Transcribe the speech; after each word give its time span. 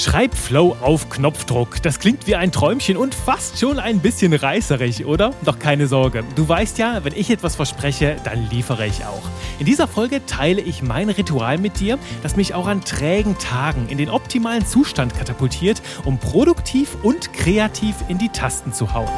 Schreibflow 0.00 0.76
auf 0.80 1.08
Knopfdruck. 1.08 1.82
Das 1.82 1.98
klingt 1.98 2.26
wie 2.26 2.34
ein 2.34 2.52
Träumchen 2.52 2.96
und 2.96 3.14
fast 3.14 3.58
schon 3.58 3.78
ein 3.78 4.00
bisschen 4.00 4.32
reißerig, 4.32 5.06
oder? 5.06 5.32
Doch 5.44 5.58
keine 5.58 5.86
Sorge. 5.86 6.24
Du 6.36 6.48
weißt 6.48 6.78
ja, 6.78 7.04
wenn 7.04 7.14
ich 7.14 7.30
etwas 7.30 7.56
verspreche, 7.56 8.16
dann 8.24 8.48
liefere 8.50 8.86
ich 8.86 9.04
auch. 9.04 9.22
In 9.58 9.66
dieser 9.66 9.86
Folge 9.88 10.24
teile 10.26 10.60
ich 10.60 10.82
mein 10.82 11.10
Ritual 11.10 11.58
mit 11.58 11.80
dir, 11.80 11.98
das 12.22 12.36
mich 12.36 12.54
auch 12.54 12.66
an 12.66 12.82
trägen 12.82 13.38
Tagen 13.38 13.88
in 13.88 13.98
den 13.98 14.10
optimalen 14.10 14.66
Zustand 14.66 15.16
katapultiert, 15.16 15.80
um 16.04 16.18
produktiv 16.18 16.96
und 17.02 17.32
kreativ 17.32 17.94
in 18.08 18.18
die 18.18 18.30
Tasten 18.30 18.72
zu 18.72 18.92
hauen. 18.92 19.08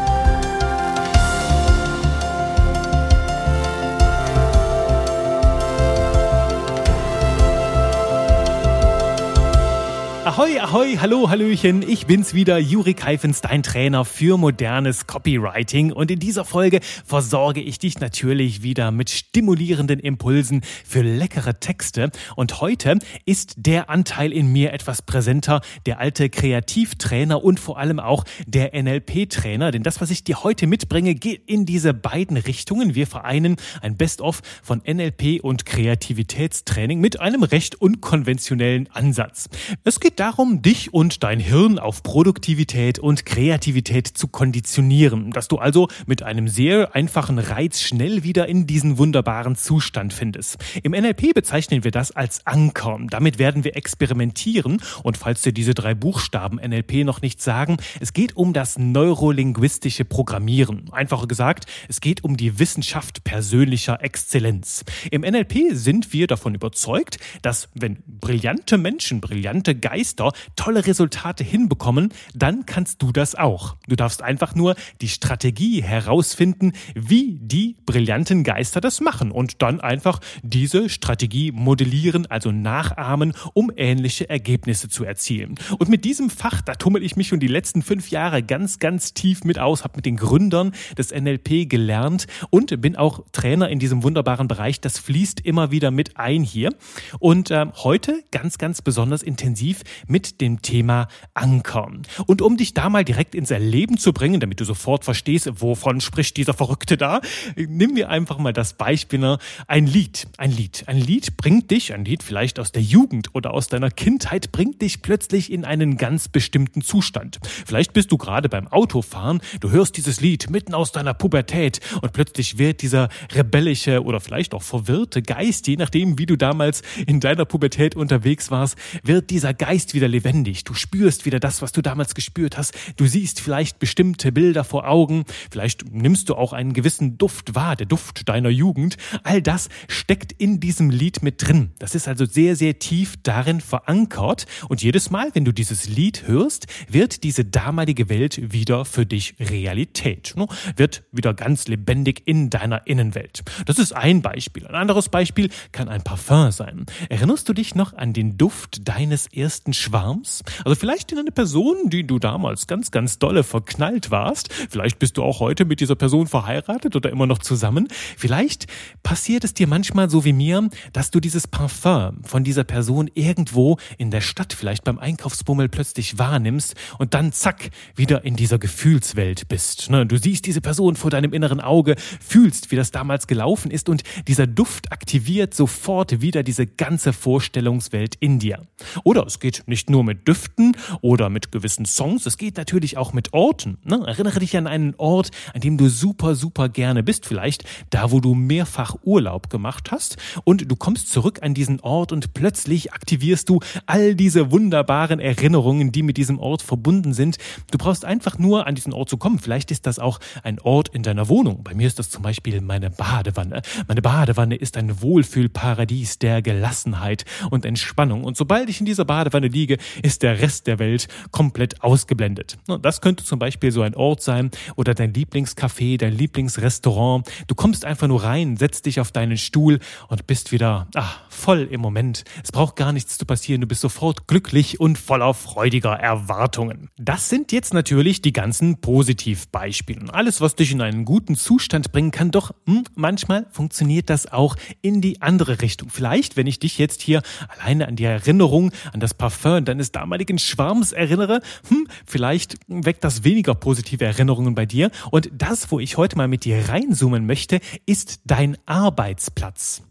Ahoi, 10.33 10.59
ahoi, 10.61 10.97
hallo, 10.99 11.29
hallöchen. 11.29 11.83
Ich 11.87 12.07
bin's 12.07 12.33
wieder, 12.33 12.57
Juri 12.57 12.95
Keifens, 12.95 13.43
dein 13.43 13.63
Trainer 13.63 14.07
für 14.07 14.39
modernes 14.39 15.07
Copywriting. 15.07 15.93
Und 15.93 16.11
in 16.11 16.21
dieser 16.21 16.47
Folge 16.47 16.81
versorge 17.05 17.61
ich 17.61 17.79
dich 17.79 18.01
natürlich 18.01 18.63
wieder 18.63 18.93
mit 18.93 19.11
stimulierenden 19.11 20.01
Impulsen 20.01 20.63
für 20.87 21.03
leckere 21.03 21.61
Texte. 21.61 22.11
Und 22.35 22.63
heute 22.63 22.99
ist 23.27 23.57
der 23.59 23.91
Anteil 23.91 24.33
in 24.33 24.51
mir 24.51 24.73
etwas 24.73 25.03
präsenter, 25.03 25.61
der 25.85 25.99
alte 25.99 26.31
Kreativtrainer 26.31 27.45
und 27.45 27.61
vor 27.61 27.79
allem 27.79 28.01
auch 28.01 28.25
der 28.47 28.73
NLP-Trainer. 28.73 29.71
Denn 29.71 29.83
das, 29.83 30.01
was 30.01 30.11
ich 30.11 30.25
dir 30.25 30.43
heute 30.45 30.67
mitbringe, 30.67 31.15
geht 31.15 31.43
in 31.45 31.67
diese 31.67 31.93
beiden 31.93 32.39
Richtungen. 32.39 32.95
Wir 32.95 33.07
vereinen 33.07 33.57
ein 33.83 33.99
Best-of 33.99 34.41
von 34.63 34.81
NLP 34.87 35.43
und 35.43 35.67
Kreativitätstraining 35.67 37.01
mit 37.01 37.21
einem 37.21 37.43
recht 37.43 37.75
unkonventionellen 37.75 38.89
Ansatz. 38.93 39.51
Es 39.85 40.01
geht 40.01 40.22
darum, 40.23 40.63
dich 40.63 40.95
und 40.95 41.25
dein 41.25 41.41
Hirn 41.41 41.81
auf 41.81 42.05
Produktivität 42.05 43.01
und 43.01 43.27
Kreativität 43.27 44.07
zu 44.07 44.29
konditionieren, 44.29 45.33
dass 45.33 45.49
du 45.49 45.59
also 45.59 45.89
mit 46.07 46.23
einem 46.23 46.47
sehr 46.47 46.95
einfachen 46.95 47.41
Reiz 47.41 47.81
schnell 47.81 48.23
wieder 48.23 48.47
in 48.47 48.69
diesen 48.69 48.99
wunderbaren 48.99 49.57
Zustand 49.57 50.13
findest. 50.13 50.59
Im 50.85 50.93
NLP 50.93 51.35
bezeichnen 51.35 51.83
wir 51.83 51.91
das 51.91 52.13
als 52.13 52.47
Anker. 52.47 53.01
Damit 53.11 53.41
werden 53.41 53.65
wir 53.65 53.75
experimentieren 53.75 54.81
und 55.03 55.17
falls 55.17 55.43
dir 55.43 55.53
diese 55.53 55.75
drei 55.75 55.93
Buchstaben 55.93 56.61
NLP 56.65 57.05
noch 57.05 57.21
nicht 57.21 57.43
sagen, 57.43 57.79
es 57.99 58.13
geht 58.13 58.37
um 58.37 58.53
das 58.53 58.79
neurolinguistische 58.79 60.05
Programmieren. 60.05 60.89
Einfacher 60.93 61.27
gesagt, 61.27 61.67
es 61.89 62.01
geht 62.01 62.23
um 62.23 62.37
die 62.37 62.61
Wissenschaft 62.61 63.25
persönlicher 63.25 64.05
Exzellenz. 64.05 64.85
Im 65.11 65.23
NLP 65.23 65.73
sind 65.73 66.13
wir 66.13 66.29
davon 66.29 66.55
überzeugt, 66.55 67.19
dass 67.43 67.69
wenn 67.75 68.05
brillante 68.07 68.79
Menschen, 68.79 69.21
brillante 69.21 69.75
Geister 69.75 70.12
Geister 70.13 70.33
tolle 70.57 70.87
Resultate 70.87 71.43
hinbekommen, 71.43 72.13
dann 72.35 72.67
kannst 72.67 73.03
du 73.03 73.13
das 73.13 73.35
auch. 73.35 73.77
Du 73.89 73.97
darfst 73.97 74.23
einfach 74.23 74.55
nur 74.55 74.75
die 75.01 75.09
Strategie 75.09 75.83
herausfinden, 75.83 76.73
wie 76.95 77.39
die 77.41 77.77
brillanten 77.87 78.45
Geister 78.45 78.81
das 78.81 79.01
machen 79.01 79.31
und 79.31 79.63
dann 79.63 79.81
einfach 79.81 80.21
diese 80.43 80.89
Strategie 80.89 81.51
modellieren, 81.53 82.27
also 82.27 82.53
nachahmen, 82.53 83.33
um 83.55 83.73
ähnliche 83.75 84.29
Ergebnisse 84.29 84.89
zu 84.89 85.05
erzielen. 85.05 85.55
Und 85.79 85.89
mit 85.89 86.05
diesem 86.05 86.31
Fach, 86.31 86.61
da 86.61 86.75
tummel 86.75 87.03
ich 87.03 87.17
mich 87.17 87.29
schon 87.29 87.41
die 87.41 87.49
letzten 87.49 87.83
fünf 87.83 88.11
Jahre 88.11 88.43
ganz, 88.43 88.79
ganz 88.79 89.15
tief 89.15 89.45
mit 89.45 89.59
aus, 89.59 89.85
habe 89.85 89.97
mit 89.97 90.07
den 90.07 90.17
Gründern 90.17 90.73
des 90.99 91.11
NLP 91.13 91.69
gelernt 91.69 92.27
und 92.51 92.81
bin 92.81 92.97
auch 92.97 93.25
Trainer 93.33 93.69
in 93.71 93.79
diesem 93.79 94.03
wunderbaren 94.03 94.49
Bereich. 94.49 94.81
Das 94.81 94.99
fließt 94.99 95.41
immer 95.41 95.71
wieder 95.71 95.91
mit 95.91 96.17
ein 96.19 96.43
hier. 96.43 96.75
Und 97.19 97.51
äh, 97.51 97.67
heute 97.83 98.23
ganz, 98.31 98.59
ganz 98.59 98.83
besonders 98.83 99.23
intensiv 99.23 99.83
mit 100.07 100.41
dem 100.41 100.63
Thema 100.63 101.09
Anker. 101.35 101.83
Und 102.27 102.43
um 102.43 102.57
dich 102.57 102.75
da 102.75 102.89
mal 102.89 103.05
direkt 103.05 103.35
ins 103.35 103.51
Erleben 103.51 103.99
zu 103.99 104.13
bringen, 104.13 104.41
damit 104.41 104.61
du 104.61 104.65
sofort 104.65 105.05
verstehst, 105.05 105.51
wovon 105.61 106.01
spricht 106.01 106.37
dieser 106.37 106.55
Verrückte 106.55 106.97
da, 106.97 107.21
nimm 107.57 107.95
mir 107.95 108.09
einfach 108.09 108.39
mal 108.39 108.53
das 108.53 108.75
Beispiel, 108.75 109.19
ne? 109.19 109.39
ein 109.67 109.87
Lied, 109.87 110.29
ein 110.39 110.53
Lied. 110.53 110.85
Ein 110.87 110.99
Lied 110.99 111.37
bringt 111.37 111.71
dich, 111.71 111.93
ein 111.93 112.05
Lied 112.05 112.23
vielleicht 112.23 112.59
aus 112.59 112.73
der 112.73 112.83
Jugend 112.83 113.35
oder 113.35 113.53
aus 113.53 113.69
deiner 113.69 113.91
Kindheit, 113.91 114.53
bringt 114.53 114.83
dich 114.83 115.03
plötzlich 115.03 115.51
in 115.51 115.65
einen 115.65 115.97
ganz 115.97 116.29
bestimmten 116.29 116.83
Zustand. 116.83 117.39
Vielleicht 117.67 117.93
bist 117.93 118.13
du 118.13 118.19
gerade 118.19 118.49
beim 118.49 118.69
Autofahren, 118.69 119.41
du 119.61 119.71
hörst 119.71 119.97
dieses 119.97 120.21
Lied 120.21 120.51
mitten 120.51 120.75
aus 120.75 120.93
deiner 120.93 121.15
Pubertät 121.15 121.81
und 122.01 122.13
plötzlich 122.13 122.59
wird 122.59 122.83
dieser 122.83 123.09
rebellische 123.35 124.03
oder 124.03 124.21
vielleicht 124.21 124.55
auch 124.55 124.63
verwirrte 124.63 125.23
Geist, 125.23 125.67
je 125.67 125.77
nachdem, 125.77 126.19
wie 126.19 126.27
du 126.27 126.37
damals 126.37 126.83
in 127.07 127.21
deiner 127.21 127.45
Pubertät 127.45 127.97
unterwegs 127.97 128.51
warst, 128.51 128.77
wird 129.03 129.31
dieser 129.31 129.55
Geist 129.55 129.92
Wieder 129.95 130.09
lebendig. 130.09 130.65
Du 130.65 130.75
spürst 130.75 131.27
wieder 131.27 131.41
das, 131.41 131.63
was 131.63 131.73
du 131.73 131.83
damals 131.83 132.15
gespürt 132.15 132.57
hast. 132.57 132.75
Du 132.97 133.07
siehst 133.07 133.41
vielleicht 133.41 133.79
bestimmte 133.79 134.33
Bilder 134.33 134.65
vor 134.65 134.89
Augen. 134.89 135.25
Vielleicht 135.51 135.93
nimmst 135.93 136.29
du 136.29 136.35
auch 136.35 136.53
einen 136.53 136.73
gewissen 136.73 137.19
Duft 137.19 137.55
wahr, 137.55 137.77
der 137.77 137.87
Duft 137.87 138.29
deiner 138.29 138.49
Jugend. 138.49 138.97
All 139.23 139.43
das 139.43 139.69
steckt 139.89 140.33
in 140.33 140.61
diesem 140.61 140.91
Lied 140.91 141.23
mit 141.23 141.47
drin. 141.47 141.73
Das 141.79 141.95
ist 141.95 142.09
also 142.09 142.25
sehr, 142.25 142.57
sehr 142.57 142.79
tief 142.79 143.17
darin 143.23 143.61
verankert. 143.61 144.47
Und 144.69 144.83
jedes 144.83 145.11
Mal, 145.11 145.31
wenn 145.35 145.45
du 145.45 145.53
dieses 145.53 145.89
Lied 145.89 146.27
hörst, 146.27 146.67
wird 146.89 147.23
diese 147.23 147.45
damalige 147.45 148.09
Welt 148.09 148.53
wieder 148.53 148.85
für 148.85 149.07
dich 149.07 149.35
Realität. 149.39 150.35
Ne? 150.37 150.47
Wird 150.77 151.05
wieder 151.13 151.35
ganz 151.35 151.69
lebendig 151.69 152.23
in 152.25 152.51
deiner 152.51 152.87
Innenwelt. 152.87 153.43
Das 153.67 153.79
ist 153.79 153.93
ein 153.93 154.23
Beispiel. 154.23 154.67
Ein 154.67 154.75
anderes 154.75 155.09
Beispiel 155.09 155.51
kann 155.73 155.89
ein 155.89 156.03
Parfum 156.03 156.51
sein. 156.51 156.87
Erinnerst 157.09 157.49
du 157.49 157.53
dich 157.53 157.75
noch 157.75 157.93
an 157.95 158.13
den 158.13 158.37
Duft 158.37 158.89
deines 158.89 159.27
ersten 159.27 159.73
Schwarms? 159.83 160.43
Also 160.65 160.75
vielleicht 160.77 161.13
in 161.13 161.19
eine 161.19 161.33
Person, 161.33 161.91
die 161.91 162.07
du 162.07 162.19
damals 162.19 162.67
ganz, 162.67 162.91
ganz 162.91 163.19
dolle 163.19 163.45
verknallt 163.45 164.11
warst. 164.11 164.53
Vielleicht 164.71 164.99
bist 164.99 165.17
du 165.17 165.23
auch 165.23 165.41
heute 165.41 165.65
mit 165.65 165.81
dieser 165.81 165.97
Person 165.97 166.27
verheiratet 166.27 166.97
oder 166.97 167.11
immer 167.11 167.27
noch 167.27 167.39
zusammen. 167.39 167.89
Vielleicht 168.17 168.67
passiert 169.03 169.45
es 169.45 169.55
dir 169.55 169.67
manchmal 169.67 170.09
so 170.09 170.25
wie 170.25 170.33
mir, 170.33 170.69
dass 170.93 171.11
du 171.11 171.21
dieses 171.21 171.47
Parfum 171.47 172.23
von 172.25 172.45
dieser 172.45 172.65
Person 172.65 173.11
irgendwo 173.15 173.79
in 173.99 174.11
der 174.11 174.21
Stadt, 174.21 174.53
vielleicht 174.53 174.85
beim 174.85 174.99
Einkaufsbummel 174.99 175.69
plötzlich 175.69 176.19
wahrnimmst 176.19 176.75
und 176.99 177.15
dann 177.15 177.33
zack, 177.33 177.71
wieder 177.97 178.25
in 178.25 178.37
dieser 178.37 178.59
Gefühlswelt 178.59 179.49
bist. 179.49 179.91
Ne, 179.91 180.07
du 180.07 180.17
siehst 180.17 180.47
diese 180.47 180.61
Person 180.61 180.97
vor 180.97 181.11
deinem 181.11 181.33
inneren 181.33 181.61
Auge, 181.61 181.97
fühlst, 182.21 182.71
wie 182.71 182.77
das 182.77 182.91
damals 182.91 183.27
gelaufen 183.27 183.71
ist 183.71 183.89
und 183.89 184.03
dieser 184.29 184.47
Duft 184.47 184.93
aktiviert 184.93 185.55
sofort 185.55 186.21
wieder 186.21 186.43
diese 186.43 186.67
ganze 186.67 187.13
Vorstellungswelt 187.13 188.15
in 188.17 188.39
dir. 188.39 188.67
Oder 189.05 189.27
es 189.27 189.41
geht 189.41 189.63
nicht 189.73 189.89
nur 189.89 190.05
mit 190.05 190.29
Düften 190.29 190.77
oder 191.01 191.31
mit 191.31 191.51
gewissen 191.51 191.87
Songs, 191.87 192.27
es 192.27 192.37
geht 192.37 192.59
natürlich 192.59 192.99
auch 192.99 193.15
mit 193.15 193.33
Orten. 193.33 193.79
Ne? 193.85 194.03
Erinnere 194.07 194.39
dich 194.39 194.55
an 194.55 194.67
einen 194.67 194.95
Ort, 194.99 195.31
an 195.55 195.63
dem 195.63 195.79
du 195.79 195.89
super, 195.89 196.35
super 196.35 196.69
gerne 196.69 197.03
bist, 197.03 197.25
vielleicht 197.25 197.65
da, 197.89 198.13
wo 198.13 198.21
du 198.21 198.35
mehrfach 198.35 198.97
Urlaub 199.03 199.49
gemacht 199.49 199.91
hast 199.91 200.19
und 200.45 200.71
du 200.71 200.77
kommst 200.77 201.11
zurück 201.11 201.39
an 201.43 201.55
diesen 201.55 201.81
Ort 201.81 202.13
und 202.13 202.35
plötzlich 202.35 202.93
aktivierst 202.93 203.49
du 203.49 203.61
all 203.87 204.15
diese 204.15 204.51
wunderbaren 204.51 205.21
Erinnerungen, 205.21 205.91
die 205.91 206.03
mit 206.03 206.19
diesem 206.19 206.39
Ort 206.39 206.61
verbunden 206.61 207.15
sind. 207.15 207.39
Du 207.71 207.79
brauchst 207.79 208.05
einfach 208.05 208.39
nur 208.39 208.67
an 208.67 208.75
diesen 208.75 208.93
Ort 208.93 209.09
zu 209.09 209.17
kommen. 209.17 209.39
Vielleicht 209.39 209.71
ist 209.71 209.87
das 209.87 209.99
auch 209.99 210.21
ein 210.43 210.61
Ort 210.61 210.91
in 210.91 211.03
deiner 211.03 211.31
Wohnung. 211.31 211.65
Bei 211.65 211.73
mir 211.73 211.87
ist 211.87 211.99
das 211.99 212.11
zum 212.11 212.23
Beispiel 212.23 212.61
meine 212.61 212.91
Badewanne. 212.91 213.63
Meine 213.89 214.03
Badewanne 214.03 214.55
ist 214.55 214.77
ein 214.77 215.01
Wohlfühlparadies 215.01 216.19
der 216.19 216.43
Gelassenheit 216.43 217.25
und 217.51 217.65
Entspannung. 217.65 218.25
Und 218.25 218.37
sobald 218.37 218.69
ich 218.69 218.81
in 218.81 218.87
dieser 218.87 219.05
Badewanne 219.05 219.52
liege, 219.53 219.77
ist 220.03 220.23
der 220.23 220.41
Rest 220.41 220.67
der 220.67 220.79
Welt 220.79 221.09
komplett 221.31 221.83
ausgeblendet. 221.83 222.59
Das 222.81 223.01
könnte 223.01 223.25
zum 223.25 223.39
Beispiel 223.39 223.71
so 223.71 223.83
ein 223.83 223.95
Ort 223.95 224.23
sein 224.23 224.51
oder 224.77 224.95
dein 224.95 225.13
Lieblingscafé, 225.13 225.99
dein 225.99 226.17
Lieblingsrestaurant. 226.17 227.29
Du 227.47 227.55
kommst 227.55 227.85
einfach 227.85 228.09
nur 228.09 228.25
rein, 228.25 228.57
setzt 228.57 228.87
dich 228.87 229.01
auf 229.01 229.13
deinen 229.13 229.37
Stuhl 229.37 229.79
und 230.09 230.27
bist 230.27 230.53
wieder 230.53 230.89
ach, 230.95 231.21
voll 231.29 231.69
im 231.71 231.81
Moment. 231.81 232.25
Es 232.43 232.53
braucht 232.53 232.77
gar 232.77 232.93
nichts 232.93 233.19
zu 233.19 233.27
passieren. 233.27 233.61
Du 233.61 233.67
bist 233.67 233.81
sofort 233.83 234.27
glücklich 234.27 234.81
und 234.81 234.99
voller 234.99 235.35
freudiger 235.35 235.93
Erwartungen. 235.93 236.89
Das 236.97 237.29
sind 237.29 237.53
jetzt 237.53 237.75
natürlich 237.75 238.23
die 238.23 238.33
ganzen 238.33 238.81
Positivbeispiele. 238.81 240.13
Alles, 240.13 240.41
was 240.41 240.55
dich 240.55 240.73
in 240.73 240.81
einen 240.81 241.05
guten 241.05 241.37
Zustand 241.37 241.93
bringen 241.93 242.11
kann, 242.11 242.31
doch 242.31 242.53
hm, 242.67 242.85
manchmal 242.95 243.47
funktioniert 243.51 244.09
das 244.09 244.33
auch 244.33 244.57
in 244.81 245.01
die 245.01 245.21
andere 245.21 245.61
Richtung. 245.61 245.91
Vielleicht, 245.91 246.37
wenn 246.37 246.47
ich 246.47 246.59
dich 246.59 246.79
jetzt 246.79 247.03
hier 247.03 247.23
alleine 247.49 247.89
an 247.89 247.97
die 247.97 248.05
Erinnerung 248.05 248.73
an 248.93 249.01
das 249.01 249.15
Parfum 249.15 249.42
Parfum 249.43 249.65
deines 249.65 249.93
damaligen 249.93 250.39
Schwarms 250.39 250.93
erinnere, 250.93 251.41
hm, 251.69 251.87
vielleicht 252.07 252.57
weckt 252.69 253.05
das 253.05 253.25
weniger 253.25 253.55
positive 253.55 254.05
Erinnerungen 254.05 254.55
bei 254.55 254.67
dir. 254.67 254.91
Und 255.11 255.31
das, 255.37 255.71
wo 255.71 255.81
ich 255.81 255.97
heute 255.97 256.17
mal 256.17 256.29
mit 256.29 256.45
dir 256.45 256.69
reinzoomen 256.69 257.27
möchte, 257.27 257.61
ist 257.87 258.21
dein 258.25 258.57
Arbeitsplatz. 258.67 259.83